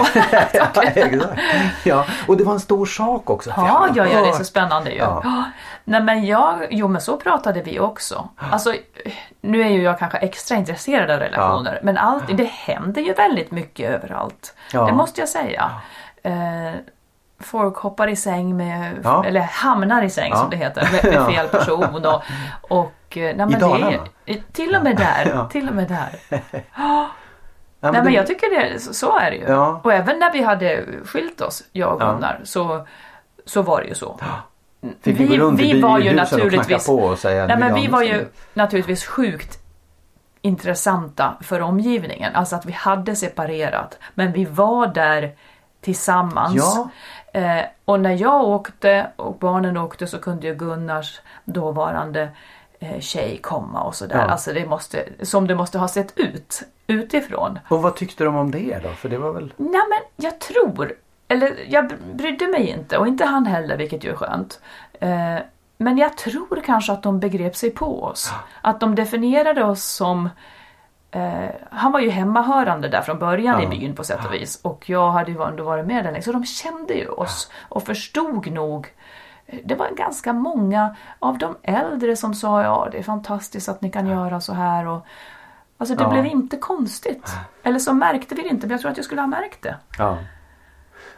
[0.53, 1.25] ja, exakt.
[1.85, 3.51] Ja, och det var en stor sak också.
[3.57, 4.99] Ja, ja, ja, det är så spännande ju.
[4.99, 5.21] Ja.
[5.25, 5.45] Ja.
[5.85, 8.29] Nej men jag, jo men så pratade vi också.
[8.51, 8.75] Alltså,
[9.41, 11.81] nu är ju jag kanske extra intresserad av relationer.
[11.83, 14.55] Men allt, det händer ju väldigt mycket överallt.
[14.73, 14.87] Ja.
[14.87, 15.71] Det måste jag säga.
[16.23, 16.33] Eh,
[17.41, 19.25] folk hoppar i säng med, Ja.
[19.25, 20.37] eller hamnar i säng Ja.
[20.37, 21.31] som det heter, med, med Ja.
[21.31, 22.05] fel person.
[22.07, 22.23] Och,
[22.69, 24.07] och, eh, nej, men I Dalarna?
[24.27, 25.27] är, till och med där.
[25.35, 25.49] Ja.
[25.49, 26.39] Till och med där.
[26.77, 29.45] Ja, Nej det- men jag tycker det, så, är det ju.
[29.49, 29.81] Ja.
[29.85, 32.13] Och även när vi hade skilt oss, jag och Ja.
[32.13, 32.87] Gunnar, så,
[33.45, 34.21] så var det ju så.
[35.03, 37.75] Fick ni gå runt i var ju och naturligtvis, på och säga, nej, "Nu men
[37.75, 39.59] vi var ju nu." naturligtvis sjukt
[40.43, 42.35] intressanta för omgivningen.
[42.35, 45.33] Alltså att vi hade separerat, men vi var där
[45.81, 46.55] tillsammans.
[46.57, 46.91] Ja.
[47.41, 52.29] Eh, och när jag åkte och barnen åkte så kunde ju Gunnars dåvarande
[53.01, 54.17] tjej komma och sådär.
[54.19, 54.23] Ja.
[54.23, 57.59] Alltså det måste, som det måste ha sett ut utifrån.
[57.69, 58.89] Och vad tyckte de om det då?
[58.89, 59.53] För det var väl...
[59.57, 60.93] Nej men jag tror,
[61.29, 64.61] eller jag brydde mig inte och inte han heller vilket ju är skönt.
[65.01, 65.37] Eh,
[65.77, 68.33] men jag tror kanske att de begrep sig på oss.
[68.63, 70.29] Att de definierade oss som
[71.11, 73.73] eh, han var ju hemmahörande där från början Ja.
[73.73, 74.61] i byn på sätt och vis.
[74.63, 76.23] Och jag hade ju ändå varit med där länge.
[76.23, 78.89] Så de kände ju oss och förstod nog.
[79.65, 83.91] Det var ganska många av de äldre som sa ja det är fantastiskt att ni
[83.91, 84.87] kan göra så här.
[84.87, 85.07] Och,
[85.79, 86.11] alltså det Ja.
[86.11, 87.31] blev inte konstigt.
[87.63, 89.77] Eller så märkte vi det inte men jag tror att jag skulle ha märkt det.
[89.99, 90.19] Ja.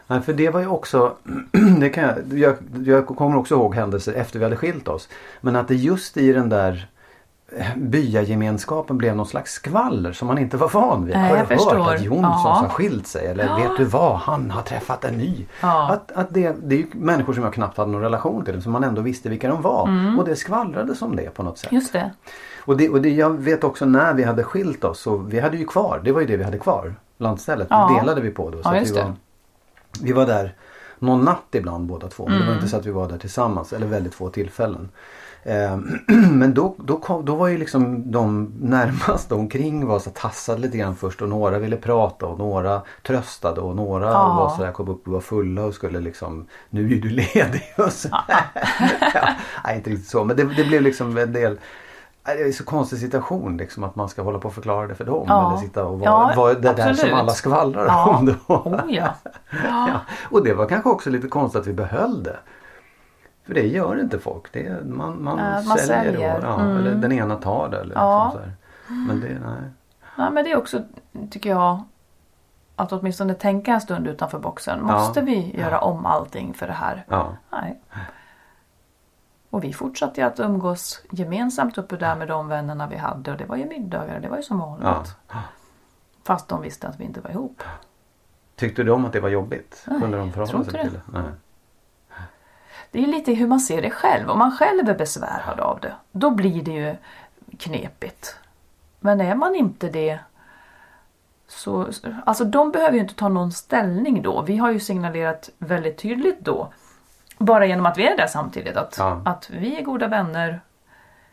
[0.07, 1.15] Nej, för det var ju också,
[1.79, 5.09] det kan jag, jag, jag kommer också ihåg händelser efter vi hade skilt oss.
[5.41, 6.87] Men att det just i den där
[7.77, 11.15] byagemenskapen blev någon slags skvaller som man inte var van vid.
[11.15, 12.51] Nej, har du hört att Jonsson Ja.
[12.61, 13.27] har skilt sig?
[13.27, 15.45] Eller vet du vad, han har träffat en ny.
[15.61, 15.89] Ja.
[15.91, 18.61] Att, att det, det är människor som jag knappt hade någon relation till.
[18.61, 19.89] Som man ändå visste vilka de var.
[20.19, 21.71] Och det skvallrades om det på något sätt.
[21.71, 21.79] Mm.
[21.81, 22.11] Just det.
[22.65, 24.99] Och, det, och det, jag vet också när vi hade skilt oss.
[24.99, 26.95] Så vi hade ju kvar, det var ju det vi hade kvar.
[27.17, 27.67] Landstället.
[27.69, 27.89] Ja.
[27.93, 28.63] Det delade vi på då.
[28.63, 29.01] Så Ja, vi, det.
[29.01, 29.13] var,
[30.01, 30.55] vi var där
[30.99, 32.23] någon natt ibland båda två.
[32.23, 32.47] Men det Mm.
[32.47, 33.73] var inte så att vi var där tillsammans.
[33.73, 34.89] Eller väldigt få tillfällen.
[35.45, 35.77] Eh,
[36.31, 40.77] men då, då, kom, då var ju liksom de närmaste omkring var så tassade lite
[40.77, 44.35] grann först och några ville prata och några tröstade och några Ja.
[44.35, 47.73] var så där, kom upp och var fulla och skulle liksom Nu är du ledig.
[47.77, 48.07] Och så,
[49.13, 49.27] ja,
[49.65, 51.59] nej inte riktigt så men det, det blev liksom en del
[52.25, 54.95] Det är en så konstig situation liksom att man ska hålla på och förklara det
[54.95, 55.25] för dem.
[55.27, 55.49] Ja.
[55.49, 57.13] Eller sitta och vara, Ja, vara det där som absolut.
[57.13, 58.17] alla skvallrar Ja.
[58.17, 58.25] om.
[58.25, 58.53] Då.
[58.53, 59.13] Oh ja.
[59.63, 59.99] Ja.
[60.29, 62.37] Och det var kanske också lite konstigt att vi behöll det.
[63.45, 64.53] För det gör inte folk.
[64.53, 66.37] Det är, man man, Ja, man säljer, säljer.
[66.37, 66.77] Och, ja, Mm.
[66.77, 67.77] eller den ena tar det.
[67.79, 68.25] Eller Ja.
[68.25, 69.05] liksom så här.
[69.07, 69.61] Men det, nej.
[70.17, 70.81] Ja, men det är också,
[71.31, 71.83] tycker jag,
[72.75, 74.83] att åtminstone tänka en stund utanför boxen.
[74.83, 77.05] Måste vi göra om allting för det här?
[77.07, 77.27] Ja.
[77.51, 77.81] Nej.
[79.49, 83.45] Och vi fortsatte att umgås gemensamt uppe där med de vännerna vi hade och det
[83.45, 85.15] var ju middagar, det var ju som vanligt.
[85.31, 85.39] Ja.
[86.23, 87.63] Fast de visste att vi inte var ihop.
[88.55, 89.83] Tyckte de att det var jobbigt?
[89.87, 91.01] Nej, Kunde de förhålla sig till det?
[91.13, 91.23] Nej.
[92.93, 94.29] Det är lite hur man ser det själv.
[94.29, 96.95] Om man själv är besvärad av det, då blir det ju
[97.57, 98.37] knepigt.
[98.99, 100.19] Men är man inte det
[101.47, 101.87] så,
[102.25, 104.41] alltså de behöver ju inte ta någon ställning då.
[104.41, 106.73] Vi har ju signalerat väldigt tydligt då,
[107.37, 109.21] bara genom att vi är där samtidigt, att, Ja.
[109.25, 110.61] att vi är goda vänner,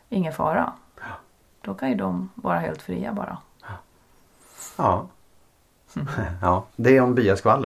[0.09, 0.73] ingen fara.
[1.61, 3.37] Då kan ju de vara helt fria bara.
[4.77, 5.07] Ja.
[6.41, 6.65] ja.
[6.75, 7.65] Det är om byaskvaller.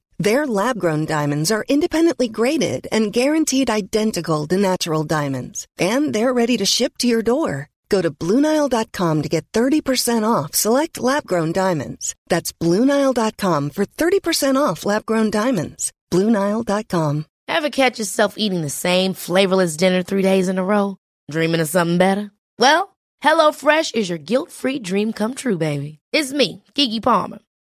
[0.21, 6.31] Their lab grown diamonds are independently graded and guaranteed identical to natural diamonds, and they're
[6.31, 7.69] ready to ship to your door.
[7.89, 12.13] Go to BlueNile.com to get 30% off select lab grown diamonds.
[12.29, 15.91] That's BlueNile.com for 30% off lab grown diamonds.
[16.11, 17.25] BlueNile.com.
[17.47, 20.97] Ever catch yourself eating the same flavorless dinner three days in a row?
[21.31, 22.29] Dreaming of something better?
[22.59, 25.97] Well, HelloFresh is your guilt-free dream come true, baby.
[26.13, 27.39] It's me, Kiki Palmer.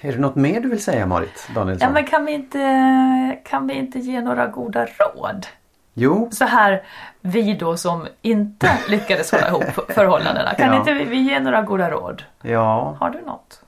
[0.00, 1.88] Är det något mer du vill säga Marit Danielsson?
[1.88, 5.46] Ja men kan vi inte, kan vi inte ge några goda råd?
[5.94, 6.82] Jo, Så här,
[7.20, 10.54] vi då som inte lyckades hålla ihop förhållandena.
[10.54, 10.76] Kan Ja.
[10.78, 12.22] inte vi, vi ge några goda råd?
[12.42, 12.96] ja.
[13.00, 13.59] Har du något?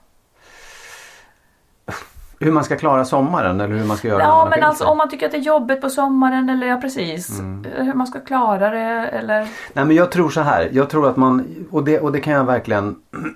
[2.43, 5.09] Hur man ska klara sommaren eller hur man ska göra Ja men alltså om man
[5.09, 7.39] tycker att det är jobbigt på sommaren eller ja precis.
[7.39, 7.65] Mm.
[7.75, 9.39] Hur man ska klara det eller.
[9.73, 10.69] Nej men jag tror så här.
[10.71, 12.95] Jag tror att man, och det, och det kan jag verkligen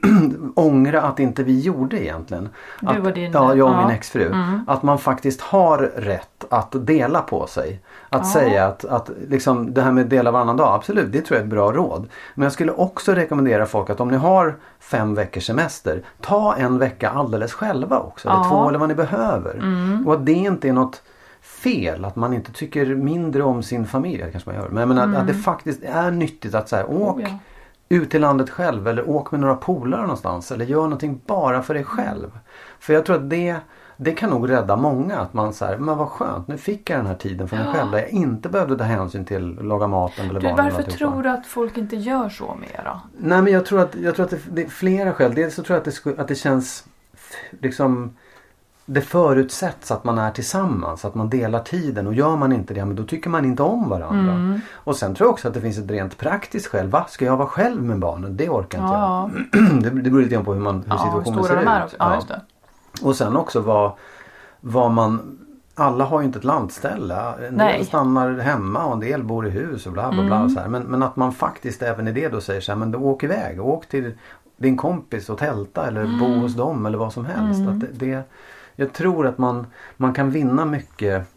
[0.55, 2.49] ångra att inte vi gjorde egentligen.
[2.79, 3.81] Du att, och din- Ja, jag och ja.
[3.87, 4.31] min exfru.
[4.67, 7.79] Att man faktiskt har rätt att dela på sig.
[8.09, 11.41] Att säga att, att liksom, det här med dela varannan dag, absolut det tror jag
[11.41, 12.07] är ett bra råd.
[12.35, 16.77] Men jag skulle också rekommendera folk att om ni har fem veckors semester, ta en
[16.79, 18.27] vecka alldeles själva också.
[18.29, 18.49] Eller Ja.
[18.49, 19.61] två eller vad ni behöver.
[20.05, 21.01] Och att det inte är något
[21.41, 24.25] fel att man inte tycker mindre om sin familj.
[24.31, 24.69] Kanske man gör.
[24.69, 27.29] Men jag menar, att det faktiskt är nyttigt att säga åk Oh, ja.
[27.89, 31.73] ut till landet själv eller åk med några polare någonstans eller gör någonting bara för
[31.73, 32.39] dig själv.
[32.79, 33.55] För jag tror att det
[33.99, 35.17] det kan nog rädda många.
[35.19, 37.91] Att man säger, men vad skönt nu fick jag den här tiden för mig själv.
[37.91, 40.65] Där jag inte behövde ta hänsyn till att laga maten eller Du, barnen.
[40.65, 43.01] varför tror du att folk inte gör så mera?
[43.17, 45.35] Nej men jag tror att, jag tror att det, det är flera skäl.
[45.35, 46.85] Dels så tror jag att det, att det känns
[47.61, 48.15] liksom
[48.89, 52.85] det förutsätts att man är tillsammans, att man delar tiden och gör man inte det,
[52.85, 54.33] men då tycker man inte om varandra.
[54.33, 54.59] Mm.
[54.73, 56.87] Och sen tror jag också att det finns ett rent praktiskt skäl.
[56.87, 57.05] Va?
[57.09, 58.37] Ska jag vara själv med barnen?
[58.37, 59.81] Det orkar inte Ja, jag.
[59.83, 61.67] det, det beror lite grann på hur, man, hur Ja, situationen ser ut.
[61.83, 61.95] också.
[61.99, 62.41] Ja, just det.
[63.01, 63.91] Och sen också vad,
[64.61, 65.37] vad man
[65.75, 67.15] alla har ju inte ett landställe.
[67.47, 67.77] En Nej.
[67.77, 70.35] del stannar hemma och en del bor i hus och bla bla bla.
[70.35, 70.49] Mm.
[70.49, 70.67] Så här.
[70.67, 73.23] Men, men att man faktiskt även i det då säger så här, men då åk
[73.23, 73.61] iväg.
[73.61, 74.11] Åk till
[74.57, 76.39] din kompis och tälta eller bo Mm.
[76.39, 77.61] hos dem eller vad som helst.
[77.69, 78.23] Att det, det,
[78.79, 79.67] jag tror att man,
[79.97, 81.27] man kan vinna mycket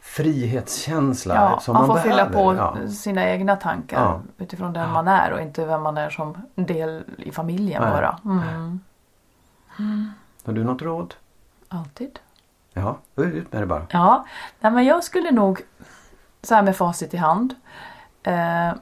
[0.00, 2.56] frihetskänsla Ja, som man man, får fylla behöver.
[2.56, 2.88] på Ja.
[2.88, 4.20] sina egna tankar Ja.
[4.38, 7.90] utifrån den man är och inte vem man är som del i familjen Nej.
[7.92, 8.18] bara.
[8.24, 8.80] Mm.
[10.44, 11.14] Har du något råd?
[11.68, 12.18] Alltid.
[12.72, 13.86] Ja, då är det ut med det bara.
[13.90, 14.26] Ja,
[14.60, 15.60] nej, men jag skulle nog
[16.42, 17.54] så här med facit i hand.
[18.22, 18.72] Eh,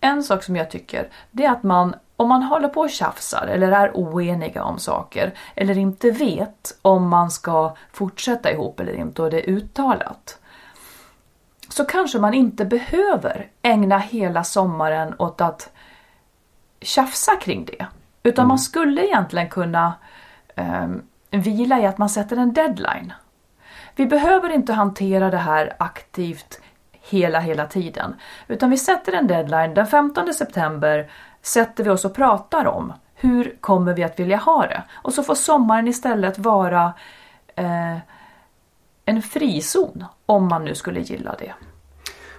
[0.00, 3.46] en sak som jag tycker det är att man om man håller på och tjafsar
[3.46, 9.22] eller är oeniga om saker eller inte vet om man ska fortsätta ihop eller inte
[9.22, 10.38] och det är uttalat.
[11.68, 15.70] Så kanske man inte behöver ägna hela sommaren åt att
[16.80, 17.86] tjafsa kring det.
[18.22, 19.92] Utan man skulle egentligen kunna
[20.56, 20.88] eh,
[21.30, 23.12] vila i att man sätter en deadline.
[23.96, 26.60] Vi behöver inte hantera det här aktivt
[27.10, 28.14] hela, hela tiden.
[28.48, 29.74] Utan vi sätter en deadline.
[29.74, 31.10] Den 15 september
[31.42, 34.82] sätter vi oss och pratar om hur kommer vi att vilja ha det.
[34.94, 36.92] Och så får sommaren istället vara
[37.54, 37.96] eh,
[39.04, 41.54] en frizon om man nu skulle gilla det.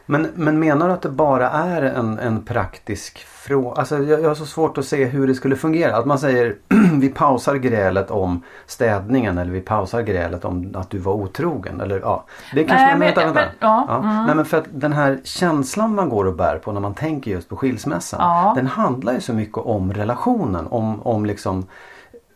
[0.06, 3.76] Men, men menar du att det bara är en, en praktisk fråga?
[3.80, 5.97] Alltså jag, jag har så svårt att se hur det skulle fungera.
[5.97, 6.56] Att man säger
[6.99, 11.82] vi pausar grälet om städningen eller vi pausar grälet om att du var otrogen.
[11.82, 12.26] Eller, ja.
[12.54, 13.41] Det kanske, Nej, men, men- vänta, vänta.
[13.41, 14.26] men- ja, mm.
[14.26, 17.32] Nej, men för att den här känslan man går och bär på när man tänker
[17.32, 18.20] just på skilsmässan.
[18.22, 18.54] Ja.
[18.56, 20.68] Den handlar ju så mycket om relationen.
[20.68, 21.66] Om, om liksom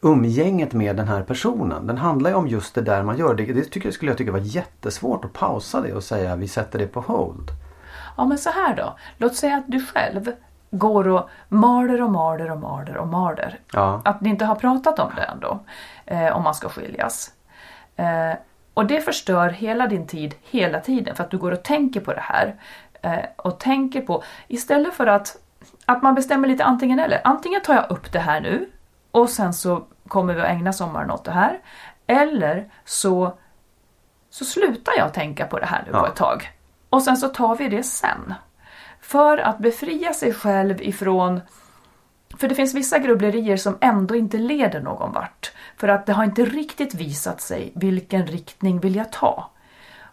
[0.01, 1.87] umgänget med den här personen.
[1.87, 3.35] Den handlar ju om just det där man gör.
[3.35, 6.79] Det, det tycker, skulle jag tycka var jättesvårt att pausa det och säga vi sätter
[6.79, 7.51] det på hold.
[8.17, 8.95] Ja men så här då.
[9.17, 10.31] Låt säga att du själv
[10.71, 13.59] går och maler och maler och maler och maler.
[13.73, 14.01] Ja.
[14.05, 15.59] Att ni inte har pratat om det ändå.
[16.05, 17.31] Eh, om man ska skiljas.
[17.95, 18.33] Eh,
[18.73, 22.13] och det förstör hela din tid hela tiden för att du går och tänker på
[22.13, 22.55] det här.
[23.01, 25.37] Eh, och tänker på, istället för att,
[25.85, 27.21] att man bestämmer lite antingen eller.
[27.23, 28.69] Antingen tar jag upp det här nu
[29.15, 31.59] och sen så kommer vi att ägna sommaren åt det här.
[32.07, 33.37] Eller så,
[34.29, 35.99] så slutar jag tänka på det här nu Ja.
[35.99, 36.49] på ett tag.
[36.89, 38.33] Och sen så tar vi det sen.
[39.01, 41.41] För att befria sig själv ifrån
[42.37, 45.51] för det finns vissa grubblerier som ändå inte leder någon vart.
[45.77, 49.49] För att det har inte riktigt visat sig vilken riktning vill jag ta.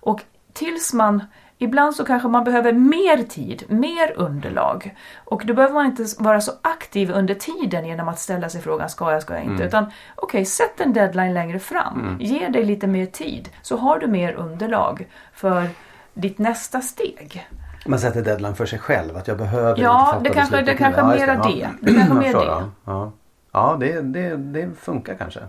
[0.00, 0.20] Och
[0.52, 1.24] tills man,
[1.62, 4.94] ibland så kanske man behöver mer tid, mer underlag.
[5.24, 8.88] Och då behöver man inte vara så aktiv under tiden genom att ställa sig frågan
[8.88, 9.64] ska jag, ska jag inte.
[9.64, 9.86] Utan
[10.16, 12.16] okej, sätt en deadline längre fram.
[12.20, 13.48] Ge dig lite mer tid.
[13.62, 15.66] Så har du mer underlag för
[16.14, 17.48] ditt nästa steg.
[17.86, 19.16] Man sätter deadline för sig själv.
[19.16, 21.42] Att jag behöver Ja, inte fatta det kanske- beslutet det kanske är mera Ja.
[21.80, 21.92] det.
[21.92, 22.64] Det kanske mer det.
[22.84, 23.12] Ja,
[23.52, 25.40] ja det, det, det funkar kanske.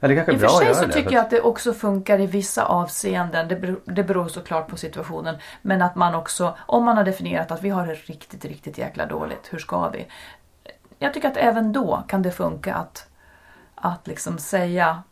[0.00, 0.92] Det kanske I och för sig så det.
[0.92, 3.48] tycker för jag att det också funkar i vissa avseenden.
[3.48, 5.36] Det beror, det beror såklart på situationen.
[5.62, 9.06] Men att man också, om man har definierat att vi har det riktigt, riktigt jäkla
[9.06, 10.06] dåligt, hur ska vi?
[10.98, 13.08] Jag tycker att även då kan det funka att,
[13.74, 15.02] att liksom säga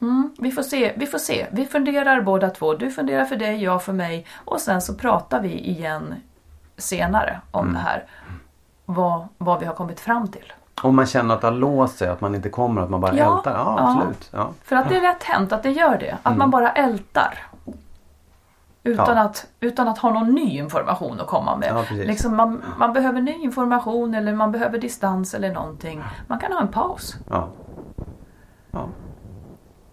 [0.00, 1.46] mm, vi får se, vi får se.
[1.50, 2.74] Vi funderar båda två.
[2.74, 4.26] Du funderar för dig, jag för mig.
[4.44, 6.14] Och sen så pratar vi igen
[6.76, 7.74] senare om Mm.
[7.74, 8.04] det här.
[8.84, 10.52] Vad, vad vi har kommit fram till.
[10.82, 13.14] Om man känner att det har låst sig, att man inte kommer, att man bara
[13.14, 13.52] Ja, ältar.
[13.52, 13.90] Ja, ja.
[13.90, 14.28] absolut.
[14.32, 14.48] Ja.
[14.64, 16.18] För att det är rätt hänt att det gör det.
[16.22, 17.38] Att man bara ältar.
[18.86, 19.26] Utan, Mm.
[19.26, 21.86] Att, utan att ha någon ny information att komma med.
[21.90, 26.02] Liksom man, man behöver ny information eller man behöver distans eller någonting.
[26.26, 27.16] Man kan ha en paus.
[27.30, 27.48] Ja.
[28.70, 28.86] Ja,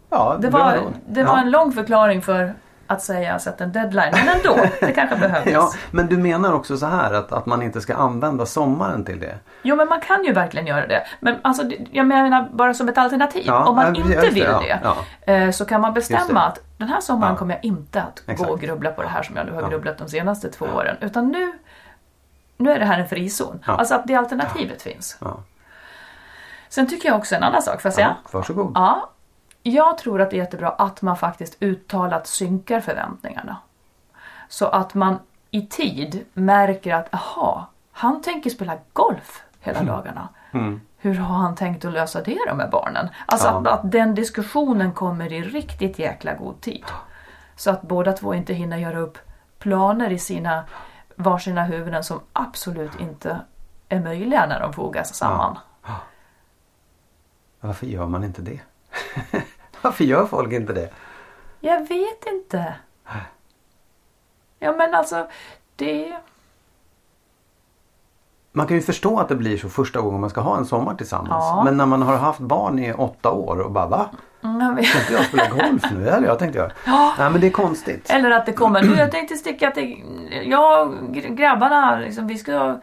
[0.10, 2.54] ja Det var, det var en lång förklaring för
[2.92, 4.12] att säga sätt en deadline.
[4.12, 5.54] Men ändå, det kanske behövdes.
[5.54, 9.20] Ja, men du menar också så här att, att man inte ska använda sommaren till
[9.20, 9.36] det?
[9.62, 11.04] Jo men man kan ju verkligen göra det.
[11.20, 13.44] Men alltså, jag menar bara som ett alternativ.
[13.46, 14.80] Ja, Om man ja, inte vill det.
[14.84, 14.96] ja.
[15.34, 18.40] eh, Så kan man bestämma att den här sommaren kommer jag inte att Exakt.
[18.50, 20.96] gå och grubbla på det här som jag nu har grubblat de senaste två åren.
[21.02, 21.52] Utan nu,
[22.58, 23.60] nu är det här en frizon.
[23.66, 25.20] Alltså att det alternativet finns.
[26.70, 28.16] Sen tycker jag också en annan sak, får jag säga?
[28.24, 28.72] Ja, varsågod.
[28.76, 29.10] Ja,
[29.64, 33.58] jag tror att det är jättebra att man faktiskt uttalat synkar förväntningarna.
[34.50, 35.20] Så att man
[35.52, 40.30] i tid märker att aha, han tänker spela golf hela dagarna.
[40.98, 43.10] hur har han tänkt att lösa det då med barnen?
[43.26, 43.58] Alltså Ja.
[43.60, 46.86] att, att den diskussionen kommer i riktigt jäkla god tid.
[47.56, 49.18] Så att båda två inte hinner göra upp
[49.60, 50.64] planer i sina
[51.16, 53.42] varsina huvuden som absolut inte
[53.90, 55.58] är möjliga när de fogas samman.
[57.60, 58.60] Varför gör man inte det?
[59.82, 60.90] Varför gör folk inte det?
[61.60, 62.74] Jag vet inte.
[64.60, 65.28] Ja men alltså,
[65.76, 66.14] det...
[68.52, 70.96] Man kan ju förstå att det blir så första gången man ska ha en sommar
[70.96, 71.30] tillsammans.
[71.30, 71.62] Ja.
[71.66, 74.10] Men när man har haft barn i åtta år och bara va?
[74.44, 74.86] Mm, jag.
[74.86, 76.10] Ska inte jag spela golf nu?
[76.10, 76.72] Hade jag tänkt göra.
[77.18, 78.10] Nej men det är konstigt.
[78.10, 80.04] Eller att det kommer, nu jag tänkte sticka till,
[80.46, 82.80] jag och grabbarna, liksom, vi ska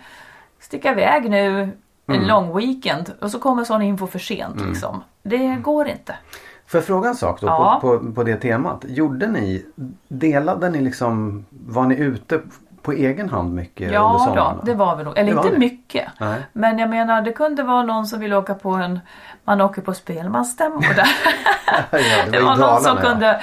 [0.60, 2.26] sticka iväg nu en Mm.
[2.28, 5.02] lång weekend och så kommer sån info för sent liksom.
[5.22, 6.16] Det går inte.
[6.68, 7.78] Får jag fråga en sak då Ja.
[7.80, 8.84] på, på, på det temat?
[8.88, 9.64] Gjorde ni,
[10.08, 12.40] delade ni liksom, var ni ute
[12.82, 14.56] på egen hand mycket under Ja sommaren?
[14.56, 15.18] då, det var vi nog.
[15.18, 15.60] Eller Det var inte det.
[15.60, 16.08] mycket.
[16.20, 16.40] Nej.
[16.52, 19.00] Men jag menar det kunde vara någon som ville åka på en,
[19.44, 21.08] man åker på spelmansstämmor där.
[21.92, 23.02] Ja, det det var var i någon som ja.
[23.10, 23.40] kunde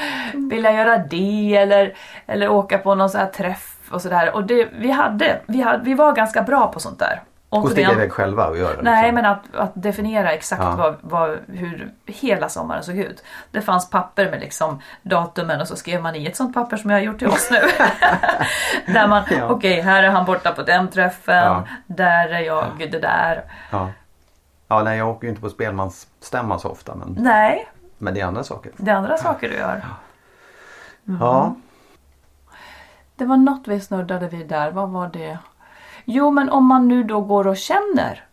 [0.49, 1.93] vilja göra det eller,
[2.25, 4.35] eller åka på någon sån här träff och sådär.
[4.35, 7.21] Och det, vi, hade, vi, hade, vi var ganska bra på sånt där.
[7.63, 8.81] Och sticka iväg själva och göra det.
[8.81, 9.15] Nej liksom.
[9.15, 10.75] men att, att definiera exakt Ja.
[10.75, 13.23] vad, vad, hur hela sommaren såg ut.
[13.51, 16.89] Det fanns papper med liksom datumen och så skrev man i ett sånt papper som
[16.89, 17.57] jag har gjort till oss nu.
[18.93, 19.49] där man, Ja.
[19.49, 21.63] okej här är han borta på den träffen, Ja.
[21.87, 23.43] där är jag det där.
[23.71, 23.89] Ja.
[24.67, 28.25] ja, nej jag åker ju inte på spelmansstämma så ofta men, Nej, men det är
[28.25, 28.71] andra saker.
[28.77, 29.85] det är andra saker du gör.
[31.19, 31.55] Ja,
[33.15, 35.37] Det var något vi snuddade vid där, vad var det?
[36.05, 38.25] Jo men om man nu då går och känner.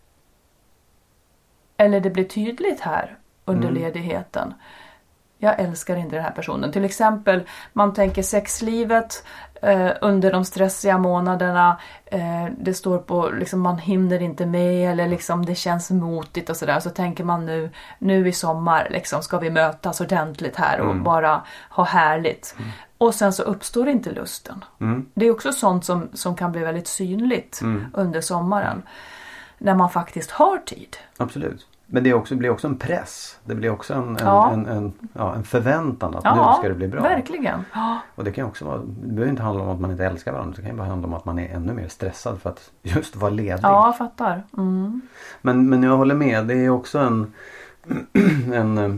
[1.77, 4.53] Eller det blir tydligt här under ledigheten.
[5.43, 6.71] Jag älskar inte den här personen.
[6.71, 9.25] Till exempel man tänker sexlivet
[9.61, 11.77] eh, under de stressiga månaderna.
[12.05, 16.57] Eh, det står på liksom man hinner inte med eller liksom det känns motigt och
[16.57, 16.79] sådär.
[16.79, 17.69] Så tänker man nu,
[17.99, 22.55] nu i sommar liksom ska vi mötas ordentligt här och bara ha härligt.
[22.97, 24.65] Och sen så uppstår inte lusten.
[25.13, 27.61] Det är också sånt som, som kan bli väldigt synligt
[27.93, 28.81] under sommaren.
[29.57, 30.97] När man faktiskt har tid.
[31.17, 31.67] absolut.
[31.93, 33.39] Men det också, blir också en press.
[33.45, 34.51] Det blir också en, en, Ja.
[34.51, 37.01] en, en, ja, en förväntan att Ja, nu ska det bli bra.
[37.01, 37.59] verkligen.
[38.15, 40.53] Och det kan också vara, det behöver inte handla om att man inte älskar varandra.
[40.55, 43.15] Det kan ju bara handla om att man är ännu mer stressad för att just
[43.15, 43.59] vara ledig.
[43.63, 44.43] Ja, jag fattar.
[44.57, 45.01] Mm.
[45.41, 46.45] Men, men jag håller med.
[46.47, 47.33] Det är också en...
[48.53, 48.95] en eh,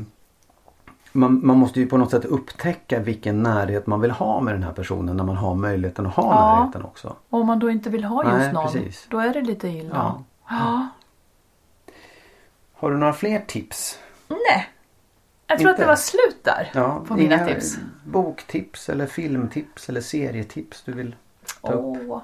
[1.11, 4.63] man, man måste ju på något sätt upptäcka vilken närhet man vill ha med den
[4.63, 6.59] här personen när man har möjligheten att ha Ja.
[6.59, 7.15] närheten också.
[7.29, 9.07] Och om man då inte vill ha just Nej, någon, precis.
[9.09, 9.95] då är det lite illa.
[9.95, 10.23] Ja.
[10.49, 10.87] Ja.
[12.77, 13.99] Har du några fler tips?
[14.27, 14.69] Nej.
[15.47, 15.71] Jag tror Inte?
[15.71, 17.77] att det var slut där Ja, på mina inga tips.
[18.03, 21.15] Boktips eller filmtips eller serietips du vill
[21.61, 21.81] ta upp?
[22.09, 22.21] Åh.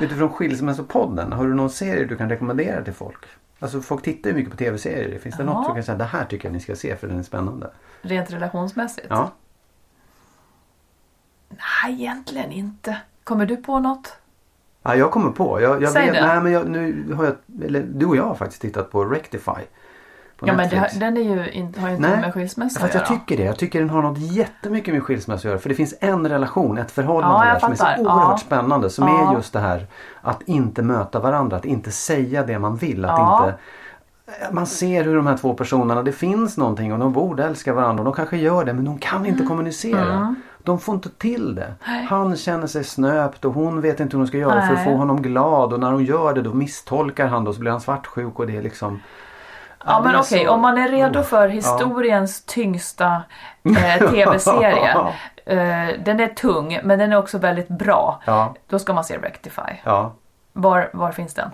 [0.00, 3.24] Utifrån Skilsmässopodden, har du någon serie du kan rekommendera till folk?
[3.58, 5.18] Alltså folk tittar ju mycket på tv-serier.
[5.18, 5.52] Finns det Ja.
[5.52, 7.70] något du kan säga det här tycker jag ni ska se för den är spännande?
[8.02, 9.06] Rent relationsmässigt?
[9.10, 9.32] Ja.
[11.48, 12.96] Nej, egentligen inte.
[13.24, 14.16] Kommer du på något?
[14.88, 15.60] Ja, jag kommer på.
[15.60, 16.26] Jag, jag Säg vet, det.
[16.26, 17.34] nej, men jag, nu har jag,
[17.64, 19.52] eller du och jag har faktiskt tittat på Rectify.
[20.36, 20.94] På Ja, men det, Netflix.
[20.94, 23.08] den är ju inte, har ju inte Nej, med skilsmässa att att jag göra.
[23.20, 23.42] tycker det.
[23.42, 25.58] Jag tycker den har något jättemycket med skilsmässa att göra.
[25.58, 28.36] För det finns en relation, ett förhållande Ja, där som är så oerhört Ja.
[28.38, 28.90] spännande.
[28.90, 29.30] Som Ja.
[29.32, 29.86] är just det här
[30.20, 31.56] att inte möta varandra.
[31.56, 33.04] Att inte säga det man vill.
[33.04, 33.58] Att inte
[34.52, 38.00] man ser hur de här två personerna, det finns någonting och de borde älska varandra
[38.00, 39.48] och de kanske gör det men de kan inte Mm.
[39.48, 40.34] kommunicera.
[40.68, 41.74] De får inte till det.
[42.08, 44.84] Han känner sig snöpt och hon vet inte hur hon ska göra för att Nej.
[44.84, 47.80] få honom glad och när hon gör det då misstolkar han och så blir han
[47.80, 49.00] svartsjuk och det är liksom
[49.86, 53.22] Ja men är okej, så- om man är redo för historiens tyngsta
[53.64, 54.90] eh, tv-serie.
[55.46, 58.20] eh, den är tung men den är också väldigt bra.
[58.26, 59.72] Ja, Då ska man se Rectify.
[59.84, 60.12] ja.
[60.52, 61.50] Var, var finns den?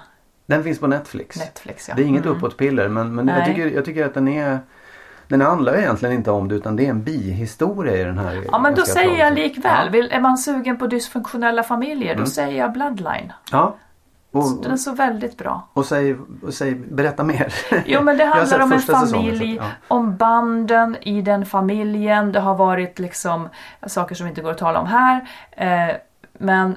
[0.46, 1.36] Den finns på Netflix.
[1.36, 1.94] Netflix ja.
[1.94, 2.36] Det är inget Mm.
[2.36, 3.46] uppåtpiller men, men jag, Nej.
[3.46, 4.58] tycker, jag tycker att den är
[5.28, 8.58] Den handlar egentligen inte om det utan det är en bihistoria i den här Ja
[8.58, 9.90] men då säger jag likväl, Ja.
[9.92, 13.32] Vill, är man sugen på dysfunktionella familjer då säger jag Bloodline.
[13.50, 13.74] ja.
[14.30, 15.68] Och, Den är så väldigt bra.
[15.72, 17.54] och, säg, och säg, berätta mer.
[17.86, 19.70] Jo men det handlar om en säsongen, familj, så- ja.
[19.88, 22.32] om banden i den familjen.
[22.32, 23.48] Det har varit liksom
[23.86, 25.28] saker som inte går att tala om här.
[25.50, 25.94] Eh,
[26.38, 26.76] men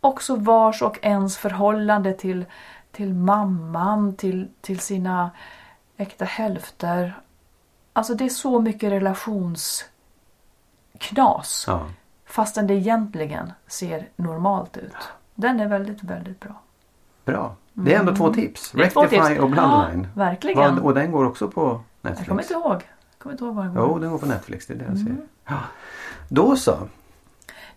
[0.00, 2.44] också vars och ens förhållande till,
[2.92, 5.30] till mamman, till, till sina
[5.98, 7.20] äkta hälfter.
[7.92, 9.88] Alltså det är så mycket relationsknas.
[11.66, 11.86] Ja.
[12.26, 14.92] Fastän det egentligen ser normalt ut.
[15.34, 16.52] Den är väldigt, väldigt bra.
[17.24, 17.54] Bra.
[17.72, 18.74] Det är ändå två tips.
[18.74, 18.82] Mm.
[18.82, 19.40] Det är två Rectify tips.
[19.40, 20.02] och Bloodline.
[20.04, 20.74] Ja, verkligen.
[20.74, 22.18] Vad- och den går också på Netflix.
[22.20, 22.72] Jag kommer inte ihåg.
[22.72, 23.84] Jag kommer inte ihåg vad den går.
[23.88, 24.66] Jo, den går på Netflix.
[24.66, 25.06] Det är det jag Mm.
[25.06, 25.16] ser.
[25.44, 25.56] Ja.
[26.28, 26.78] Då så.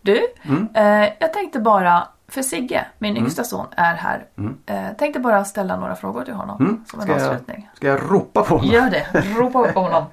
[0.02, 0.68] Du, Mm.
[0.74, 4.26] eh, jag tänkte bara för Sigge, min yngsta son, är här.
[4.66, 6.86] Eh, tänkte bara ställa några frågor till honom Mm.
[6.88, 7.70] som en Ska, jag, avslutning.
[7.76, 8.72] ska jag ropa på honom?
[8.74, 9.08] Gör det,
[9.38, 10.06] ropa på honom.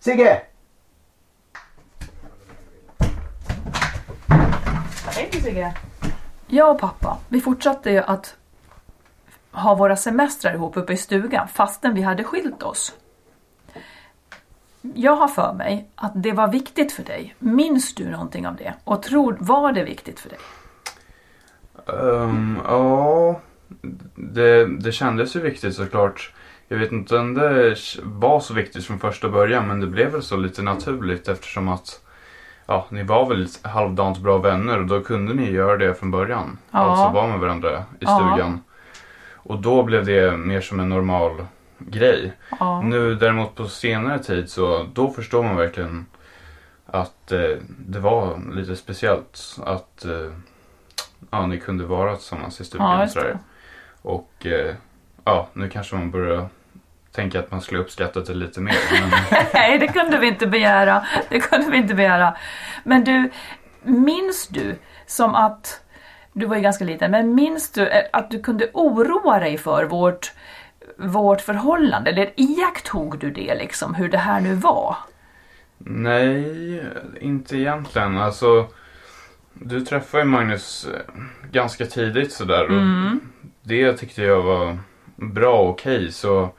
[0.00, 0.42] Sigge!
[5.16, 5.74] Hej Sigge.
[6.46, 8.36] Jag och pappa, vi fortsatte ju att
[9.52, 12.92] ha våra semestrar ihop uppe i stugan fastän vi hade skilt oss.
[14.94, 17.34] Jag har för mig att det var viktigt för dig.
[17.38, 18.74] Minns du någonting av det?
[18.84, 20.38] Och tror, var det viktigt för dig?
[21.86, 23.40] Ehm, ja,
[24.14, 26.32] det, det kändes ju viktigt såklart.
[26.68, 30.22] Jag vet inte om det var så viktigt från första början men det blev väl
[30.22, 32.00] så lite naturligt eftersom att
[32.66, 36.58] ja, ni var väl halvdant bra vänner och då kunde ni göra det från början.
[36.70, 36.78] Ja.
[36.78, 38.16] Alltså vara med varandra i Ja.
[38.34, 38.60] stugan.
[39.32, 41.46] Och då blev det mer som en normal
[41.78, 42.32] grej.
[42.60, 42.80] Ja.
[42.80, 46.06] Nu däremot på senare tid så då förstår man verkligen
[46.86, 50.30] att eh, det var lite speciellt att eh,
[51.34, 53.00] ja, ni kunde vara tillsammans i stugan.
[53.00, 53.38] Ja, sådär.
[54.02, 54.74] Och eh,
[55.24, 56.48] ja, nu kanske man börjar
[57.12, 58.74] tänka att man skulle uppskatta det lite mer.
[59.00, 59.10] Men,
[59.54, 61.06] Nej, det kunde vi inte begära.
[61.28, 62.36] Det kunde vi inte begära.
[62.84, 63.30] Men du,
[63.82, 64.76] minns du
[65.06, 65.80] som att,
[66.32, 69.84] du var ju ganska liten, men minns du eh, att du kunde oroa dig för
[69.84, 70.32] vårt,
[70.96, 72.10] vårt förhållande?
[72.10, 74.96] Eller iakttog du det liksom, hur det här nu var?
[75.86, 76.82] nej,
[77.20, 78.18] inte egentligen.
[78.18, 78.66] Alltså,
[79.54, 81.14] du träffade ju Magnus eh,
[81.50, 82.64] ganska tidigt sådär.
[82.64, 82.82] Och
[83.62, 84.78] Det tyckte jag var
[85.16, 86.12] bra och okej.
[86.12, 86.50] så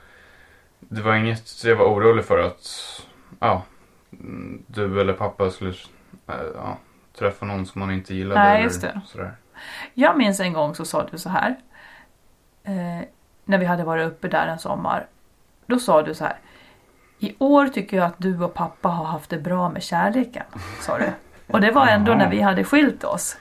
[0.80, 2.68] det var inget jag var orolig för att
[3.40, 3.64] ja,
[4.12, 5.74] mm, du eller pappa skulle
[6.28, 6.78] eh, ja,
[7.18, 8.40] träffa någon som man inte gillade.
[8.40, 9.02] Nej, just det.
[9.06, 9.36] Sådär.
[9.94, 11.56] Jag minns en gång så sa du så här.
[12.64, 13.08] Eh,
[13.46, 15.08] när vi hade varit uppe där en sommar.
[15.66, 16.38] Då sa du så här.
[17.20, 20.44] I år tycker jag att du och pappa har haft det bra med kärleken.
[20.82, 21.12] Sa du.
[21.48, 23.38] Och det var ändå när vi hade skilt oss.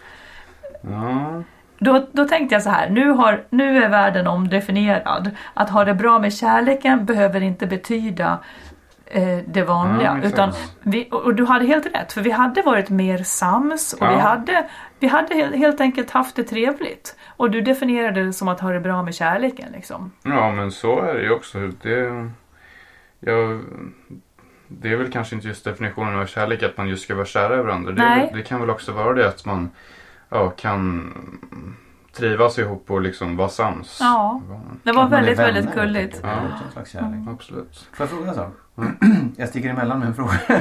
[0.83, 1.43] Ja,
[1.79, 5.31] Då, då tänkte jag så här, nu, har, nu är världen omdefinierad.
[5.55, 8.39] Att ha det bra med kärleken behöver inte betyda
[9.07, 10.15] eh, det vanliga.
[10.17, 10.35] Exakt.
[10.35, 10.53] utan
[10.83, 14.19] vi, och, du hade helt rätt, för vi hade varit mer sams och vi Ja.
[14.19, 14.67] hade,
[14.99, 17.17] vi hade helt, helt enkelt haft det trevligt.
[17.37, 19.67] Och du definierade det som att ha det bra med kärleken.
[19.73, 20.13] Liksom.
[20.23, 21.59] ja, men så är det ju också.
[21.83, 22.31] Det,
[23.21, 23.61] jag,
[24.69, 27.59] det är väl kanske inte just definitionen av kärlek att man just ska vara kära
[27.59, 27.93] i varandra.
[27.93, 29.71] Det, det kan väl också vara det att man
[30.29, 31.13] ja, kan
[32.13, 33.99] trivas ihop och liksom vara sams.
[34.01, 34.41] Ja,
[34.83, 36.25] det var väldigt, vänner, väldigt gulligt.
[36.25, 36.75] enkelt.
[36.75, 37.29] Det är kärlek.
[37.29, 37.89] Absolut.
[37.93, 38.53] Får jag fråga en sak?
[39.37, 40.39] jag sticker emellan med en fråga.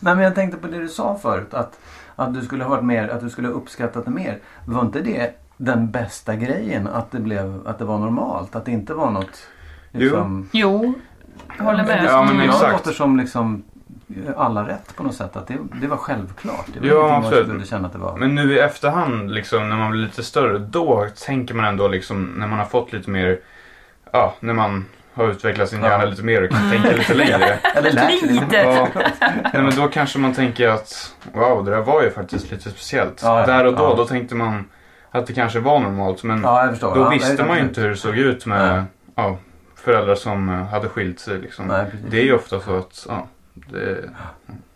[0.00, 1.54] Nej men jag tänkte på det du sa förut.
[1.54, 1.80] Att,
[2.16, 4.38] att du skulle ha varit mer, att du skulle ha uppskattat det mer.
[4.64, 6.86] Var inte det den bästa grejen?
[6.86, 8.56] Att det, blev, att det var normalt?
[8.56, 9.46] Att det inte var något...
[9.94, 10.94] Liksom, Jo,
[11.58, 12.04] jag håller med.
[12.08, 12.72] Ja, men jag exakt.
[12.72, 13.62] låter som liksom
[14.36, 15.36] alla rätt på något sätt.
[15.36, 16.66] Att det, det var självklart.
[16.74, 17.46] Det var Ja, man absolut.
[17.48, 18.16] skulle känna att det var.
[18.16, 22.24] Men nu i efterhand, liksom, när man blir lite större, då tänker man ändå liksom,
[22.24, 23.38] när man har fått lite mer,
[24.12, 24.84] ja, när man
[25.14, 25.88] har utvecklat sin Ja.
[25.88, 27.58] hjärna lite mer och kan tänka lite längre.
[27.76, 28.56] Eller lärt Lite.
[28.56, 28.88] Ja,
[29.52, 33.20] nej, men då kanske man tänker att, wow, det där var ju faktiskt lite speciellt.
[33.22, 33.46] Ja, ja.
[33.46, 33.94] Där och då, Ja.
[33.96, 34.64] då tänkte man
[35.10, 36.22] att det kanske var normalt.
[36.22, 36.48] Men då
[36.80, 38.84] Ja, visste man ju inte hur det såg ut med
[39.14, 39.36] ja,
[39.82, 41.38] föräldrar som eh, hade skilt sig.
[41.38, 41.66] Liksom.
[41.66, 44.10] Nej, det är ju ofta så att, ja, det,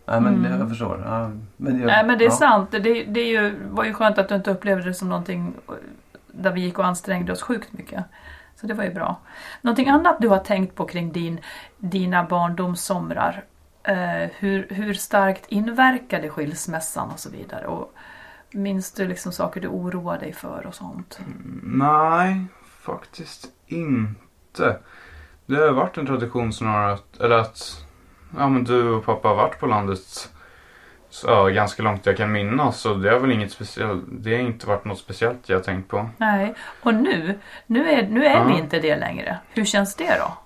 [0.05, 1.03] Nej men det, jag förstår.
[1.05, 2.35] Ja, men jag, Nej men det är ja.
[2.35, 2.71] sant.
[2.71, 5.53] Det, det är ju, var ju skönt att du inte upplevde det som någonting
[6.27, 8.03] där vi gick och ansträngde oss sjukt mycket.
[8.55, 9.19] Så det var ju bra.
[9.61, 11.39] Någonting annat du har tänkt på kring din,
[11.77, 13.43] dina barndomssomrar?
[13.83, 17.67] Eh, hur, hur starkt inverkade skilsmässan och så vidare?
[17.67, 17.93] Och
[18.51, 21.19] minns du liksom saker du oroar dig för och sånt?
[21.63, 22.45] Nej,
[22.81, 24.26] faktiskt inte.
[25.45, 27.85] Det har varit en tradition snarare att, eller att
[28.37, 30.29] ja, men du och pappa har varit på landet
[31.09, 32.79] så, ganska långt jag kan minnas.
[32.79, 36.09] Så det har väl inget speciellt, det har inte varit något speciellt jag tänkt på.
[36.17, 38.57] Nej, och nu, nu är, nu är vi Ja.
[38.59, 39.37] inte det längre.
[39.49, 40.37] Hur känns det då?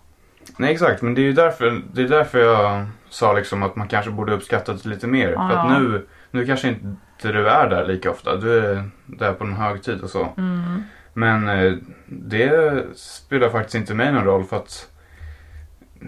[0.58, 3.88] Nej exakt, men det är ju därför, det är därför jag sa liksom att man
[3.88, 5.28] kanske borde uppskatta det lite mer.
[5.28, 5.58] För Ja.
[5.58, 8.36] att nu, nu kanske inte du är där lika ofta.
[8.36, 10.28] Du är där på en högtid och så.
[10.38, 10.84] Mm.
[11.14, 11.74] Men eh,
[12.06, 14.90] det spelar faktiskt inte mig någon roll för att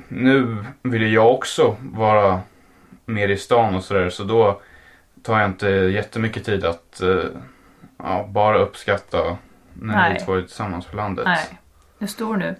[0.07, 2.41] nu vill jag också vara
[3.05, 4.61] mer i stan och sådär så då
[5.23, 7.23] tar jag inte jättemycket tid att eh,
[7.97, 9.37] ja, bara uppskatta
[9.73, 10.13] när Nej.
[10.13, 11.25] vi två är tillsammans på landet.
[11.25, 11.59] Nej,
[11.99, 12.55] du är stor nu.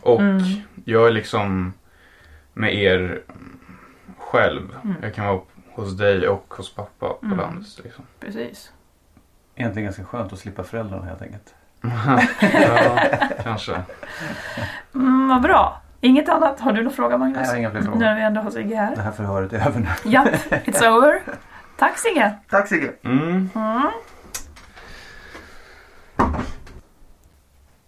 [0.00, 0.42] Och Mm.
[0.84, 1.72] jag är liksom
[2.52, 3.22] med er
[4.18, 4.76] själv.
[4.84, 4.96] Mm.
[5.02, 5.40] Jag kan vara
[5.72, 7.38] hos dig och hos pappa på Mm.
[7.38, 7.80] landet.
[7.84, 8.04] Liksom.
[8.20, 8.72] Precis
[9.56, 11.54] egentligen ganska skönt att slippa föräldrarna helt enkelt.
[12.40, 12.98] ja,
[13.42, 13.82] kanske.
[14.94, 15.82] Mm, vad bra.
[16.00, 16.60] Inget annat?
[16.60, 17.36] Har du någon fråga Magnus?
[17.36, 17.98] Nej, jag har inga fler frågor.
[17.98, 18.96] Nu när vi ändå har Sigge här.
[18.96, 20.10] Det här förhöret är över nu.
[20.10, 21.22] Japp, it's over.
[21.78, 22.34] Tack Sigge.
[22.50, 22.92] Tack Sigge.
[23.04, 23.50] Mm.
[23.54, 23.90] Mm.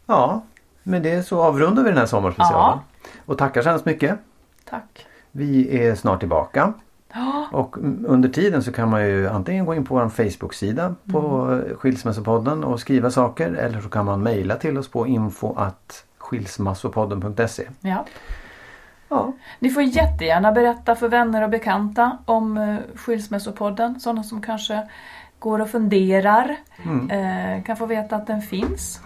[0.06, 0.42] Ja,
[0.82, 2.78] med det så avrundar vi den här sommarspecialen.
[2.78, 2.82] Ja.
[3.26, 4.18] Och tackar så hemskt mycket.
[4.70, 5.06] Tack.
[5.30, 6.72] Vi är snart tillbaka.
[7.52, 11.52] Och mm, under tiden så kan man ju antingen gå in på vår Facebook-sida på
[11.52, 16.04] eh, Skilsmässopodden och skriva saker eller så kan man mejla till oss på info att
[16.18, 17.68] skilsmassopodden.se.
[17.80, 18.04] ja.
[19.10, 24.00] Ja, Ni får jättegärna berätta för vänner och bekanta om eh, Skilsmässopodden.
[24.00, 24.88] Sådana som kanske
[25.38, 26.56] går och funderar.
[27.10, 29.00] Eh, kan få veta att den finns.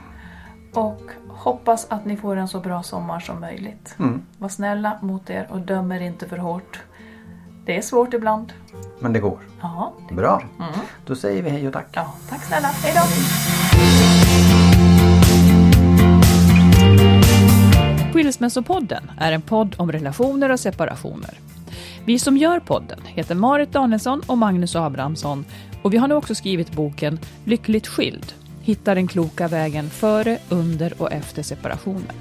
[0.74, 3.94] Och hoppas att ni får en så bra sommar som möjligt.
[4.38, 6.82] Var snälla mot er och dömer inte för hårt.
[7.64, 8.52] Det är svårt ibland.
[9.00, 9.38] men det går.
[9.60, 10.42] Ja, det Bra.
[11.06, 11.86] Då säger vi hej och tack.
[11.92, 12.68] Ja, tack snälla.
[12.68, 13.02] Hej då!
[18.12, 21.38] Skilsmässopodden är en podd om relationer och separationer.
[22.04, 25.44] Vi som gör podden heter Marit Danielsson och Magnus Abrahamsson
[25.82, 28.32] och vi har nu också skrivit boken Lyckligt skild.
[28.62, 32.16] Hitta den kloka vägen före, under och efter separationen.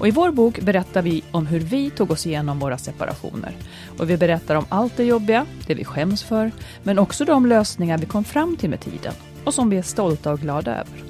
[0.00, 3.56] Och I vår bok berättar vi om hur vi tog oss igenom våra separationer.
[3.98, 6.50] Och Vi berättar om allt det jobbiga, det vi skäms för,
[6.82, 9.12] men också de lösningar vi kom fram till med tiden
[9.44, 11.04] och som vi är stolta och glada över.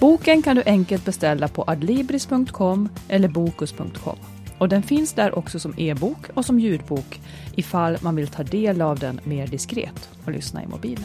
[0.00, 4.18] Boken kan du enkelt beställa på adlibris.com eller bokus.com.
[4.58, 7.20] Och den finns där också som e-bok och som ljudbok
[7.54, 11.04] ifall man vill ta del av den mer diskret och lyssna i mobilen.